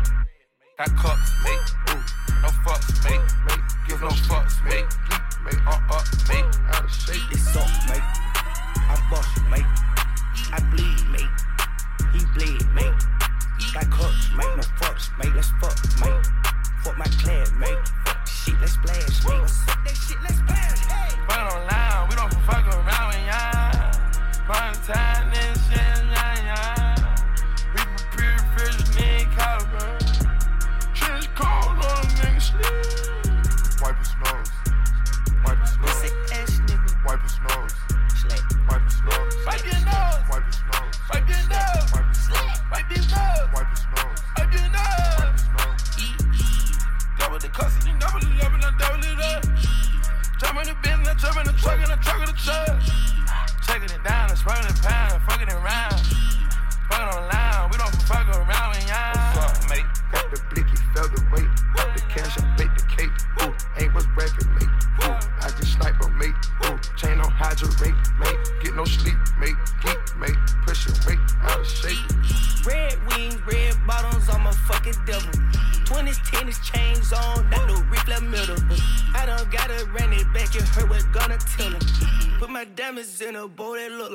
[0.78, 1.60] Got cups, mate.
[1.90, 2.02] Ooh,
[2.42, 3.20] no fucks, mate.
[3.46, 4.86] Mate, give no fucks, mate.
[5.44, 6.44] Mate, uh up, mate.
[6.72, 7.22] Out of shape.
[7.30, 8.02] It's up, mate.
[8.02, 9.66] I bust, mate.
[10.52, 11.32] I bleed, mate.
[12.12, 12.94] He bleed, mate.
[13.74, 14.56] Got cups, mate.
[14.56, 15.34] No fucks, mate.
[15.34, 16.26] Let's fuck, mate.
[16.82, 18.01] Fuck my clan, mate.
[18.44, 19.50] Shit, let's blast, mate.
[19.50, 20.82] Fuck that shit, let's blast.
[20.90, 21.14] Hey.
[21.28, 23.92] Fuck online, we don't fuck around y'all.
[24.50, 25.71] Fun time, this shit,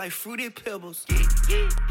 [0.07, 1.05] like fruity pebbles.
[1.09, 1.86] Bitch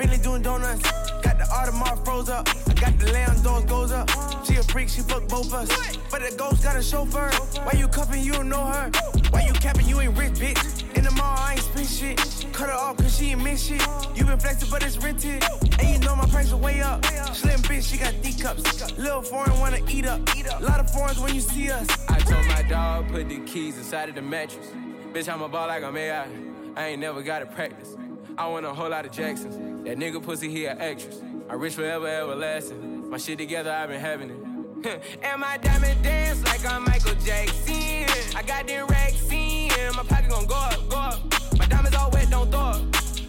[0.00, 0.80] Bentley doing donuts.
[1.20, 2.48] Got the Audemars froze up.
[2.66, 4.08] I got the lamb doors goes up.
[4.46, 5.68] She a freak, she fuck both us.
[6.10, 7.30] But the ghost got a chauffeur.
[7.64, 8.90] Why you cuffing, you don't know her?
[9.28, 10.96] Why you capping, you ain't rich, bitch?
[10.96, 12.46] In the mall, I ain't spend shit.
[12.54, 13.82] Cut her off, cause she ain't miss shit.
[14.16, 15.44] You been flexing, but it's rented.
[15.78, 17.04] And you know my price way up.
[17.34, 18.96] Slim bitch, she got D cups.
[18.96, 20.20] Little foreign wanna eat up.
[20.62, 21.86] Lot of foreigns when you see us.
[22.08, 24.68] I told my dog put the keys inside of the mattress.
[25.12, 26.26] Bitch, I'm a ball like I'm AI.
[26.74, 27.96] I ain't never got to practice.
[28.38, 29.69] I want a whole lot of Jacksons.
[29.84, 31.22] That nigga pussy, he a actress.
[31.48, 33.08] I rich forever, everlasting.
[33.08, 34.36] My shit together, I've been having it.
[35.22, 38.36] and my diamond dance like I'm Michael Jackson.
[38.36, 39.70] I got them racks in.
[39.96, 41.20] My pocket gon' go up, go up.
[41.58, 42.82] My diamonds all wet, don't throw up.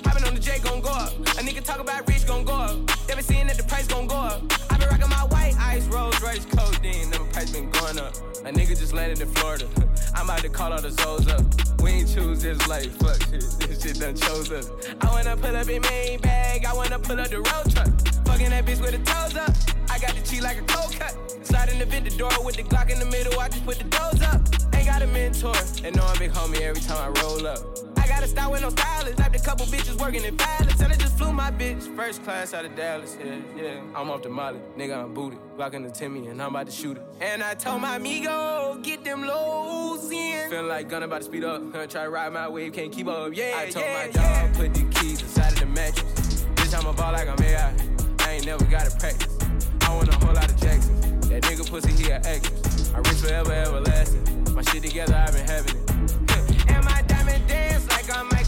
[0.05, 1.13] Hopping on the J gon' go up.
[1.13, 2.85] A nigga talk about rich gon' go up.
[3.07, 4.43] They been seeing that the price gon' go up.
[4.69, 5.25] I been rocking my
[5.71, 7.09] ice Rolls Royce codeine.
[7.09, 8.13] Never price been going up.
[8.45, 9.67] A nigga just landed in Florida.
[10.15, 11.43] I'm about to call all the Zoes up.
[11.81, 13.41] We ain't choose this life, fuck shit.
[13.59, 14.69] This shit done chose us.
[15.01, 16.65] I wanna pull up in main bag.
[16.65, 17.91] I wanna pull up the road truck.
[18.25, 19.53] Fucking that bitch with the toes up.
[19.89, 21.15] I got the cheat like a cold cut.
[21.43, 23.39] Slide in the the door with the Glock in the middle.
[23.39, 24.41] I just put the doors up.
[24.75, 27.90] Ain't got a mentor, and know I'm big homie every time I roll up.
[28.21, 29.17] Gotta start with no stylist.
[29.17, 30.79] Left a couple bitches working in Palace.
[30.79, 33.17] And I just flew my bitch first class out of Dallas.
[33.19, 33.81] Yeah, yeah.
[33.95, 34.59] I'm off the molly.
[34.77, 35.39] Nigga, I'm booted.
[35.57, 37.03] Glocking the Timmy, and I'm about to shoot it.
[37.19, 40.51] And I told my amigo, get them lows in.
[40.51, 41.61] Feeling like gun about to speed up.
[41.73, 43.31] Gonna try to ride my wave, can't keep up.
[43.33, 44.53] Yeah, I told yeah, my dog, yeah.
[44.53, 46.45] put the keys inside of the mattress.
[46.53, 47.73] Bitch, I'm a ball like I'm AI.
[48.19, 49.35] I ain't never gotta practice.
[49.81, 51.27] I want a whole lot of Jacksons.
[51.29, 52.93] That nigga pussy, he an actress.
[52.93, 54.53] I reach forever, everlasting.
[54.53, 56.20] My shit together, I've been having it.
[58.07, 58.40] Like I'm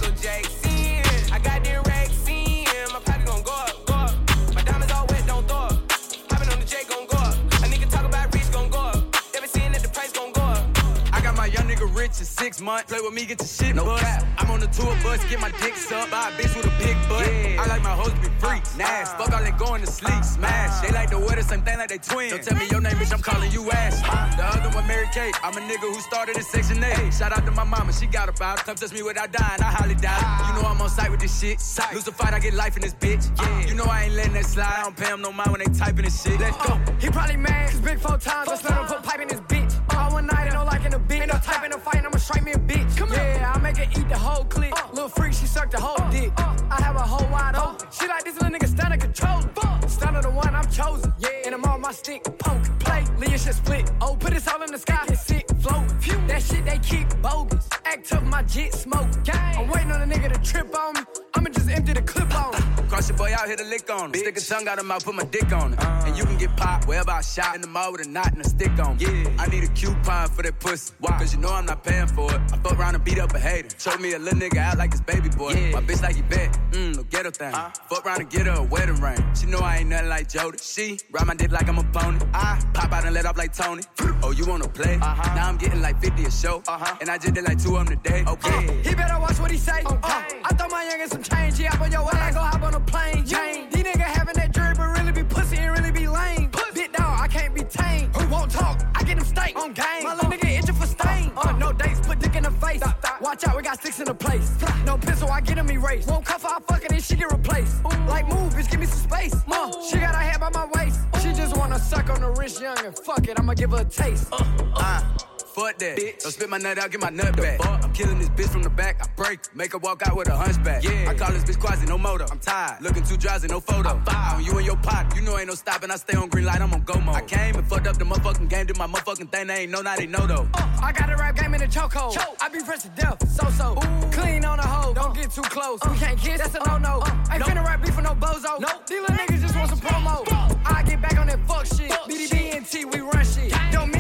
[12.14, 12.92] rich in six months.
[12.92, 14.04] Play with me, get your shit no bust.
[14.04, 14.26] Cap.
[14.38, 16.96] I'm on the tour bus, get my dick sucked by a bitch with a big
[17.10, 17.26] butt.
[17.26, 17.62] Yeah.
[17.62, 19.18] I like my hoes to be freaks, nasty.
[19.18, 20.86] Fuck all that going to sleep, smash.
[20.86, 22.32] They like the wear the same thing like they twins.
[22.32, 24.02] Don't tell me your name, bitch, I'm calling you ass.
[24.38, 25.36] The other one, Mary Kate.
[25.44, 27.14] I'm a nigga who started in Section 8.
[27.14, 28.66] Shout out to my mama, she got about it.
[28.66, 30.48] Come touch me without dying, I highly doubt it.
[30.48, 31.62] You know I'm on site with this shit.
[31.94, 33.26] Lose a fight, I get life in this bitch.
[33.38, 33.44] Yeah.
[33.44, 34.76] Uh, you know I ain't letting that slide.
[34.78, 36.40] I don't pay him no mind when they typing this shit.
[36.40, 36.80] Let's go.
[37.00, 38.48] He probably mad, cause big four times.
[38.48, 39.53] Let's let him put pipe in his bitch.
[39.96, 41.22] All one night, ain't no like in a bitch.
[41.22, 42.98] Ain't no type in a fight, I'ma strike me a bitch.
[42.98, 44.74] Come yeah, I make her eat the whole clip.
[44.74, 46.32] Uh, Little freak, she sucked the whole uh, dick.
[46.38, 47.88] Uh, I have a whole wide open.
[47.92, 49.42] She like this little nigga stand control.
[49.88, 51.14] Stand the one I'm chosen.
[51.20, 52.24] Yeah, and I'm on my stick.
[52.40, 53.92] Poke, play, Leah shit split.
[54.02, 55.04] Oh, put this all in the sky.
[55.08, 55.92] It's sick, float.
[56.02, 56.20] Phew.
[56.28, 57.70] That shit they keep bogus.
[57.86, 59.08] Act up, my jet smoke.
[59.24, 59.58] Gang.
[59.58, 61.02] I'm waiting on a nigga to trip on me.
[61.36, 62.63] I'ma just empty the clip on.
[62.94, 64.14] Cross your boy out, hit a lick on him.
[64.14, 65.80] Stick a tongue out of mouth, put my dick on it.
[65.80, 68.34] Uh, and you can get popped wherever I shot in the mall with a knot
[68.34, 69.06] and a stick on me.
[69.06, 69.36] Yeah.
[69.40, 70.94] I need a coupon for that pussy.
[71.00, 71.18] Why?
[71.18, 72.40] Cause you know I'm not paying for it.
[72.54, 73.70] I fuck around and beat up a hater.
[73.80, 75.54] Show me a little nigga out like his baby boy.
[75.54, 75.72] Yeah.
[75.72, 76.56] My bitch like you bet.
[76.70, 77.52] Mmm, no ghetto thing.
[77.52, 79.18] Uh, fuck around and get her a wedding ring.
[79.34, 80.60] She know I ain't nothing like Jody.
[80.62, 82.20] She ride my dick like I'm a pony.
[82.36, 83.82] I pop out and let off like Tony.
[84.22, 85.00] Oh, you wanna play?
[85.02, 85.34] Uh-huh.
[85.34, 86.62] Now I'm getting like 50 a show.
[86.68, 86.96] Uh-huh.
[87.02, 88.24] And I just did like two of them today.
[88.28, 88.68] Okay.
[88.68, 89.82] Uh, he better watch what he say.
[89.82, 89.98] Okay.
[90.04, 91.58] Uh, I throw my youngin' some change.
[91.58, 92.30] He up on your ass.
[92.30, 93.26] I go hop on a plane.
[93.26, 93.70] Chain.
[93.72, 96.50] These niggas having that jury, but really be pussy and really be lame.
[96.50, 96.74] Puss.
[96.74, 98.16] Big dog, I can't be tamed.
[98.16, 98.82] Who won't talk?
[98.96, 100.04] I get them steak on game.
[100.04, 101.32] My little nigga itching for stain.
[101.38, 102.78] Uh, no dates, put dick in the face.
[102.78, 103.22] Stop, stop.
[103.22, 104.52] Watch out, we got sticks in the place.
[104.86, 106.10] No pistol, I get him erased.
[106.10, 107.78] Won't cuff her, I fuck it and she get replaced.
[107.86, 108.10] Ooh.
[108.10, 109.36] Like move, bitch, give me some space.
[109.48, 111.00] Uh, she got her head by my waist.
[111.16, 111.20] Ooh.
[111.20, 113.86] She just wanna suck on the rich young and fuck it, I'ma give her a
[113.86, 114.28] taste.
[114.32, 114.44] Uh,
[114.76, 115.33] uh.
[115.54, 115.98] Fuck that.
[115.98, 116.24] Bitch.
[116.24, 117.62] Don't spit my nut out, get my nut back.
[117.62, 117.84] Fuck.
[117.84, 119.00] I'm killing this bitch from the back.
[119.02, 120.84] I break, make her walk out with a hunchback.
[120.84, 121.10] Yeah.
[121.10, 122.26] I call this bitch Quasi, no motor.
[122.32, 122.82] I'm tired.
[122.82, 124.02] Looking too drowsy, no photo.
[124.08, 125.14] I on you and your pot.
[125.16, 125.92] You know ain't no stopping.
[125.92, 127.16] I stay on green light, I'm on go mode.
[127.16, 128.66] I came and fucked up the motherfucking game.
[128.66, 129.48] Did my motherfucking thing.
[129.48, 130.48] They ain't know, now they know though.
[130.54, 132.14] Uh, I got a rap game in the chokehold.
[132.14, 132.38] Choke.
[132.42, 133.78] I be pressed to death, so so.
[133.78, 134.12] Ooh.
[134.12, 134.94] Clean on the hoe.
[134.94, 135.80] Don't get too close.
[135.84, 137.00] Uh, we can't kiss, that's a no no.
[137.00, 137.50] Uh, ain't nope.
[137.50, 138.60] finna rap beef for no bozo.
[138.60, 138.88] Nope.
[138.88, 140.24] These little niggas just want some promo.
[140.66, 141.92] I get back on that fuck shit.
[141.92, 143.52] Fuck BDB and T, we run shit.
[143.52, 143.72] Gang.
[143.72, 143.92] Don't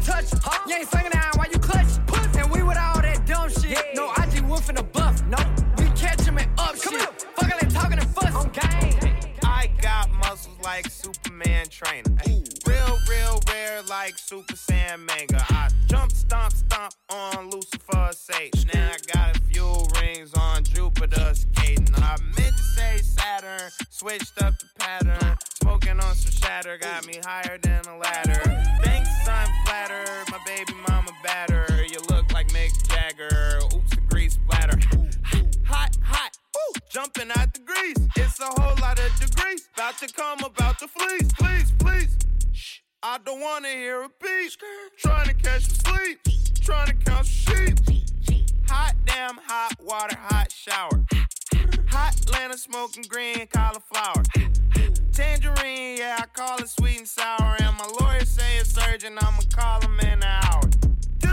[0.00, 0.26] touch.
[0.42, 0.58] Huh?
[0.66, 2.06] You ain't singing out, why you clutch?
[2.06, 2.36] Puss.
[2.36, 3.72] And we with all that dumb shit.
[3.72, 3.82] Yeah.
[3.94, 5.22] No IG wolf in the buff.
[5.26, 5.38] No,
[5.78, 7.02] we catch him and up Come shit.
[7.02, 7.19] Fuck
[10.62, 12.10] like Superman trainer.
[12.26, 12.42] Ay.
[12.66, 15.44] Real, real rare like Super Saiyan Mega.
[15.48, 18.66] I jump, stomp, stomp on Lucifer's stage.
[18.74, 21.94] Now I got a few rings on Jupiter skating.
[21.96, 25.36] I meant to say Saturn, switched up the pattern.
[25.62, 28.40] Smoking on some shatter, got me higher than a ladder.
[28.82, 30.24] Thanks, I'm flattered.
[30.30, 31.84] My baby mama batter.
[31.84, 33.59] You look like Mick Jagger.
[36.90, 38.08] Jumping out the grease.
[38.16, 39.68] It's a whole lot of degrees.
[39.74, 41.32] About to come, about to fleece.
[41.32, 42.16] Please, please.
[42.52, 42.78] Shh.
[43.02, 44.56] I don't wanna hear a beat.
[44.98, 46.18] Trying to catch some sleep.
[46.60, 47.78] Trying to count some sheep.
[48.68, 51.04] Hot damn, hot water, hot shower.
[51.88, 54.22] Hot Atlanta smoking green cauliflower.
[55.12, 57.56] Tangerine, yeah, I call it sweet and sour.
[57.60, 60.62] And my lawyer say it's urgent, I'ma call him in an hour.
[61.18, 61.32] Dude,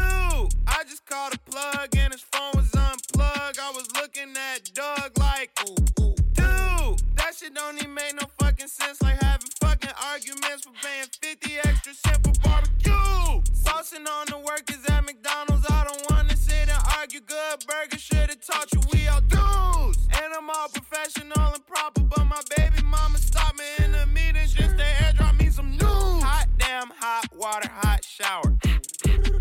[0.88, 3.60] just called a plug and his phone was unplugged.
[3.60, 6.16] I was looking at Doug like, ooh, ooh.
[6.34, 9.02] Dude, that shit don't even make no fucking sense.
[9.02, 13.42] Like having fucking arguments for paying 50 extra cent for barbecue.
[13.52, 15.66] Saucing on the workers at McDonald's.
[15.70, 17.20] I don't wanna sit and argue.
[17.20, 20.08] Good burger should've taught you we all dudes.
[20.22, 24.48] And I'm all professional and proper, but my baby mama stopped me in the meeting
[24.48, 26.24] just to airdrop me some news.
[26.24, 28.58] Hot damn, hot water, hot shower.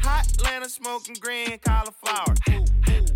[0.07, 2.35] Hot Atlanta smoking green cauliflower.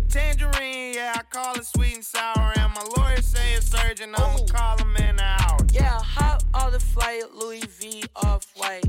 [0.09, 2.51] Tangerine, yeah, I call it sweet and sour.
[2.57, 5.57] And my lawyer say it's urgent, I'ma call him in an hour.
[5.71, 8.83] Yeah, hot on the flight, Louis V off white.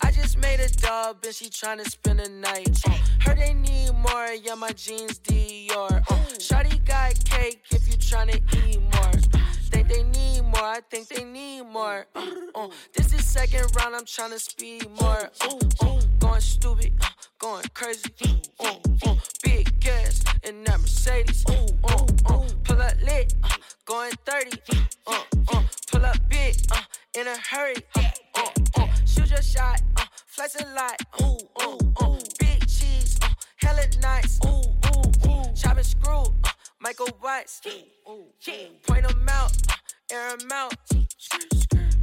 [0.00, 2.80] I just made a dub and she tryna spend the night.
[2.86, 2.92] Uh.
[3.18, 6.04] Heard they need more, yeah, my jeans Dior.
[6.38, 9.59] Shawty got cake if you tryna eat more.
[9.70, 10.64] Think they need more.
[10.64, 12.06] I think they need more.
[12.14, 12.68] Uh, uh.
[12.94, 15.30] This is second round, I'm tryna speed more.
[15.40, 16.00] Uh, uh.
[16.18, 17.06] Going stupid, uh,
[17.38, 18.10] going crazy.
[18.58, 18.64] Uh.
[18.64, 19.14] uh, uh
[19.44, 21.44] big gas in that Mercedes.
[21.48, 21.66] Uh,
[22.64, 23.34] pull up lit,
[23.84, 24.58] going 30.
[25.06, 25.22] Uh,
[25.52, 25.62] uh.
[25.90, 26.56] Pull up big,
[27.16, 27.76] in a hurry.
[29.06, 29.80] Shoot your shot,
[30.26, 30.96] flex a lot.
[32.38, 33.18] Big cheese,
[33.56, 34.38] hella nice.
[35.60, 36.24] Chop and screw,
[36.82, 37.60] Michael Watts.
[38.86, 39.52] Point them out,
[40.10, 40.74] air them out.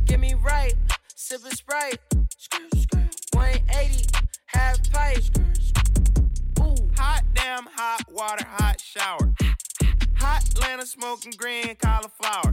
[0.05, 0.75] Get me right,
[1.15, 1.97] sip a sprite.
[3.33, 4.05] 180,
[4.45, 5.23] half pipe.
[6.95, 9.33] Hot damn, hot water, hot shower.
[10.17, 12.51] Hot Atlanta smoking green cauliflower.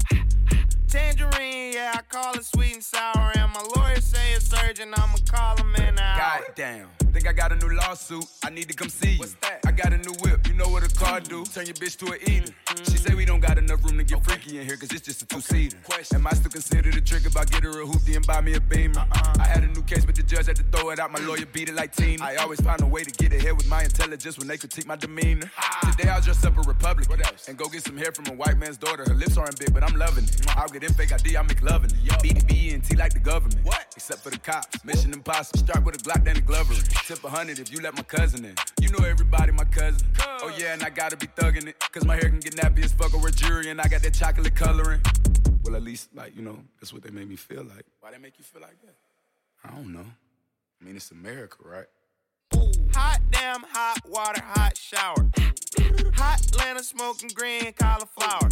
[0.94, 3.32] Tangerine, yeah, I call it sweet and sour.
[3.34, 6.44] And my lawyer say it's urgent, I'ma call him in an hour.
[6.46, 6.88] Goddamn.
[7.12, 8.24] Think I got a new lawsuit.
[8.44, 9.18] I need to come see you.
[9.18, 9.60] What's that?
[9.66, 10.46] I got a new whip.
[10.46, 11.42] You know what a car do?
[11.42, 11.52] Mm-hmm.
[11.52, 12.52] Turn your bitch to an eater.
[12.90, 15.22] She say we don't got enough room to get freaky in here, cause it's just
[15.22, 15.78] a two seater.
[16.14, 18.54] Am I still considered the trick if I get her a hoopty and buy me
[18.54, 19.00] a beamer?
[19.00, 19.34] Uh-uh.
[19.40, 21.10] I had a new case, but the judge had to throw it out.
[21.10, 21.26] My mm.
[21.26, 22.22] lawyer beat it like team.
[22.22, 24.96] I always find a way to get ahead with my intelligence when they critique my
[24.96, 25.50] demeanor.
[25.96, 26.60] Today I'll dress up a
[27.24, 27.48] else?
[27.48, 29.04] And go get some hair from a white man's daughter.
[29.06, 30.30] Her lips aren't big, but I'm loving it.
[30.30, 30.56] Mm.
[30.56, 32.74] I'll get in fake ID, I make loving it.
[32.74, 33.64] And T like the government.
[33.64, 33.86] What?
[33.94, 34.84] Except for the cops.
[34.84, 35.60] Mission impossible.
[35.60, 36.74] Start with a Glock, then a Glover.
[37.06, 38.54] Tip a hundred if you let my cousin in.
[38.80, 40.06] You know everybody, my cousin.
[40.42, 41.78] Oh yeah, and I gotta be thugging it.
[41.92, 44.54] Cause my hair can get nappy as fuck or jury, and I got that chocolate
[44.54, 45.00] coloring.
[45.62, 47.86] Well, at least, like, you know, that's what they made me feel like.
[48.00, 48.94] Why they make you feel like that?
[49.64, 50.04] I don't know.
[50.80, 51.86] I mean, it's America, right?
[52.94, 55.30] Hot damn, hot water, hot shower.
[56.14, 58.48] Hot Atlanta smoking green cauliflower.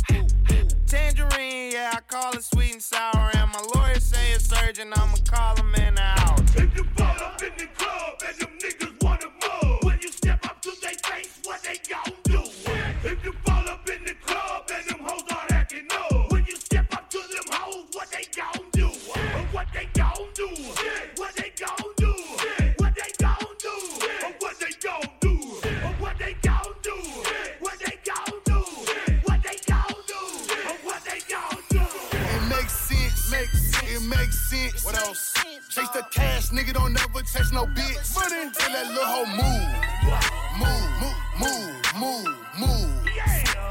[0.87, 3.31] Tangerine, yeah, I call it sweet and sour.
[3.35, 6.37] And my lawyer say it's urgent, I'ma call him in an hour.
[6.55, 10.45] If you fall up in the club and them niggas wanna move, when you step
[10.45, 12.43] up to their face, what they gon' do?
[13.05, 13.33] If you
[34.17, 34.53] Makes sense.
[34.53, 34.85] It makes sense.
[34.85, 35.35] What else?
[35.69, 38.15] Chase the cash, nigga don't ever chase no bitch.
[38.15, 38.51] Money.
[38.53, 39.69] Tell that little hoe move.
[40.59, 42.29] Move, move, move, move,
[42.59, 42.89] move.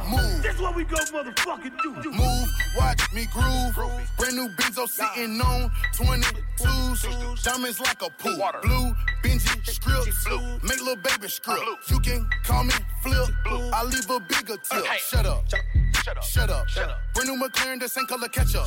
[0.10, 0.44] Move.
[0.44, 2.12] This what we go motherfucking do.
[2.12, 3.76] Move, watch me groove.
[4.18, 7.44] Brand new Benzo sitting on 22s.
[7.44, 8.36] Diamonds like a pool.
[8.64, 8.94] Blue,
[9.24, 10.28] Benji, scripts.
[10.64, 11.62] Make little baby script.
[11.90, 12.74] You can call me
[13.04, 13.30] Flip.
[13.46, 14.86] I leave a bigger tip.
[14.98, 15.50] Shut up.
[15.50, 15.71] Shut up.
[16.04, 16.24] Shut up.
[16.68, 16.98] Shut up.
[17.14, 18.66] Brand new McLaren, the same color ketchup.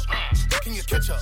[0.63, 1.21] Can you catch up?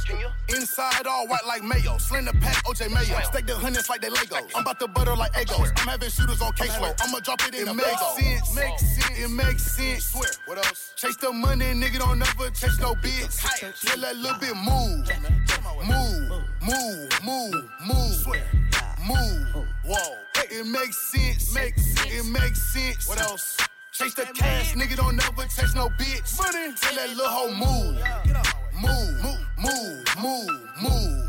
[0.48, 1.97] Inside all white like mayo.
[1.98, 3.20] Slender pack, OJ Mayo.
[3.22, 4.51] Stack the hundreds like they Legos.
[4.55, 5.72] I'm about to butter like Eggos.
[5.76, 6.94] I'm having shooters on caseload.
[7.01, 8.55] I'ma drop it in the makes sense.
[8.55, 9.18] Makes sense.
[9.18, 10.05] It makes sense.
[10.06, 10.28] Swear.
[10.47, 10.93] What else?
[10.97, 13.80] Chase the money, nigga don't never chase no bitch.
[13.80, 15.09] Tell that little bit move.
[15.86, 16.43] Move.
[16.62, 17.09] Move.
[17.24, 17.70] Move.
[17.86, 18.26] Move.
[19.06, 19.66] Move.
[19.84, 20.16] Whoa.
[20.51, 21.55] It makes sense.
[21.55, 22.12] Makes sense.
[22.12, 23.09] It makes sense.
[23.09, 23.56] What else?
[23.93, 26.39] Chase the cash, nigga don't never chase no bitch.
[26.39, 26.73] Money.
[26.81, 27.98] Tell that little hoe move.
[28.73, 29.23] Move.
[29.59, 30.05] Move.
[30.19, 30.48] Move.
[30.81, 31.28] Move.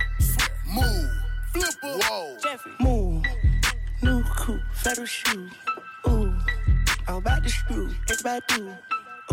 [0.65, 1.11] Move.
[1.51, 1.99] Flipper.
[1.99, 2.37] Whoa.
[2.79, 3.25] Move.
[4.01, 5.49] New coupe, federal shoe.
[6.07, 6.33] Ooh.
[7.09, 7.89] I'm about to screw.
[8.09, 8.73] Everybody do.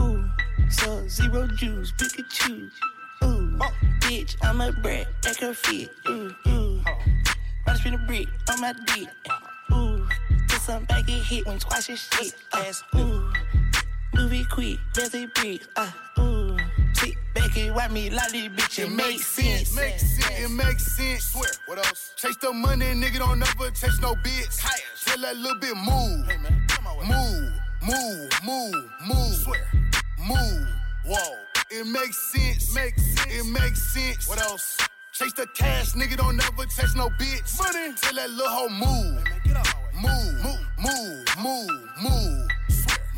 [0.01, 0.25] Ooh.
[0.69, 2.69] So zero juice, Pikachu.
[3.23, 3.59] Ooh.
[3.61, 3.73] Oh.
[4.01, 5.07] Bitch, I'm a brat.
[5.23, 5.89] That can fit.
[6.09, 6.35] Ooh.
[6.49, 6.83] Ooh.
[7.69, 9.09] I spin a brick on my dick.
[10.61, 10.65] Ooh.
[10.65, 12.35] Some back and hit when squash your shit.
[12.53, 12.83] Ass.
[12.97, 13.33] Ooh.
[14.15, 15.29] Movie quick, there's a.
[15.77, 16.57] Uh, ooh.
[16.95, 18.79] Sit back and watch me like this bitch.
[18.85, 19.75] It makes sense.
[19.75, 20.41] Makes sense.
[20.41, 21.25] It makes sense.
[21.25, 21.51] Swear.
[21.67, 22.13] What else?
[22.17, 24.61] Chase the money, nigga don't never chase no bitch.
[25.05, 26.27] Tell that little bit move.
[27.07, 27.53] Move.
[27.83, 28.31] Move.
[28.45, 28.91] Move.
[29.07, 29.35] Move.
[29.35, 29.67] Swear.
[30.19, 30.69] Move.
[31.07, 31.37] Whoa.
[31.71, 32.75] It makes sense.
[32.75, 33.35] Makes sense.
[33.35, 34.29] It makes sense.
[34.29, 34.77] What else?
[35.13, 37.59] Chase the cash, nigga don't never chase no bitch.
[37.59, 37.95] Money.
[38.01, 39.25] Tell that little hoe move.
[40.01, 40.43] Move.
[40.43, 40.59] Move.
[40.79, 41.25] Move.
[41.43, 41.69] Move.
[42.03, 42.49] Move.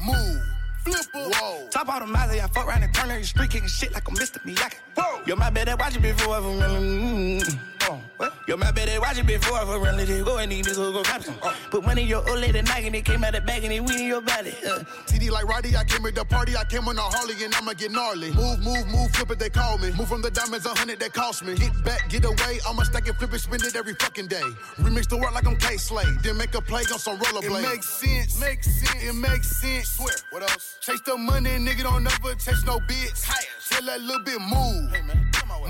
[0.05, 0.43] Move.
[0.85, 1.31] Flipper.
[1.31, 1.69] Whoa.
[1.71, 4.43] Top Mazda, I fuck around the corner of street, kicking shit like a Mr.
[4.45, 4.75] Miyagi.
[4.97, 5.23] Whoa.
[5.25, 7.39] Yo, my bad, I watch it before I really.
[7.39, 7.59] Mm,
[7.93, 8.33] oh, what?
[8.49, 11.03] Yo, my bad, I watch it before I really did go and these niggas go
[11.03, 11.35] cop some.
[11.71, 13.81] Put money in your old lady Nike and it came out the bag and it
[13.81, 14.55] went in your body.
[14.67, 14.85] Uh.
[15.07, 17.75] TD like Roddy, I came at the party, I came on a Harley and I'ma
[17.75, 18.33] get gnarly.
[18.33, 19.93] Move, move, move, flip it, they call me.
[19.93, 21.55] Move from the diamonds, a hundred that cost me.
[21.55, 24.43] Get back, get away, I'ma stack it, flip it, spend it every fucking day.
[24.79, 27.63] Remix the work like I'm Kay Slay, then make a play on some rollerblades.
[27.63, 29.89] It makes sense, makes sense, it makes sense.
[29.89, 30.79] Swear, what else?
[30.81, 33.29] Chase the money, nigga don't never chase no bitch.
[33.69, 34.91] Tell that little bit move.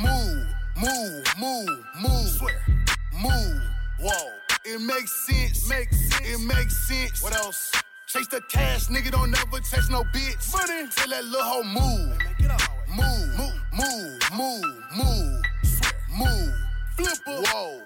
[0.00, 0.46] Move,
[0.76, 2.28] move, move, move.
[2.28, 2.62] Swear,
[3.20, 3.62] move.
[4.00, 4.30] Whoa.
[4.64, 5.68] It makes sense.
[5.68, 6.28] Makes sense.
[6.28, 7.22] It makes sense.
[7.22, 7.72] What else?
[8.06, 10.52] Chase the cash, nigga don't never chase no bitch.
[10.52, 10.88] Money.
[10.94, 12.18] Tell that little hoe move.
[12.94, 14.64] Move, move, move, Move,
[14.96, 15.42] move,
[16.16, 16.54] move.
[16.96, 17.42] Flipper.
[17.42, 17.82] Whoa.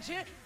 [0.00, 0.39] Benji.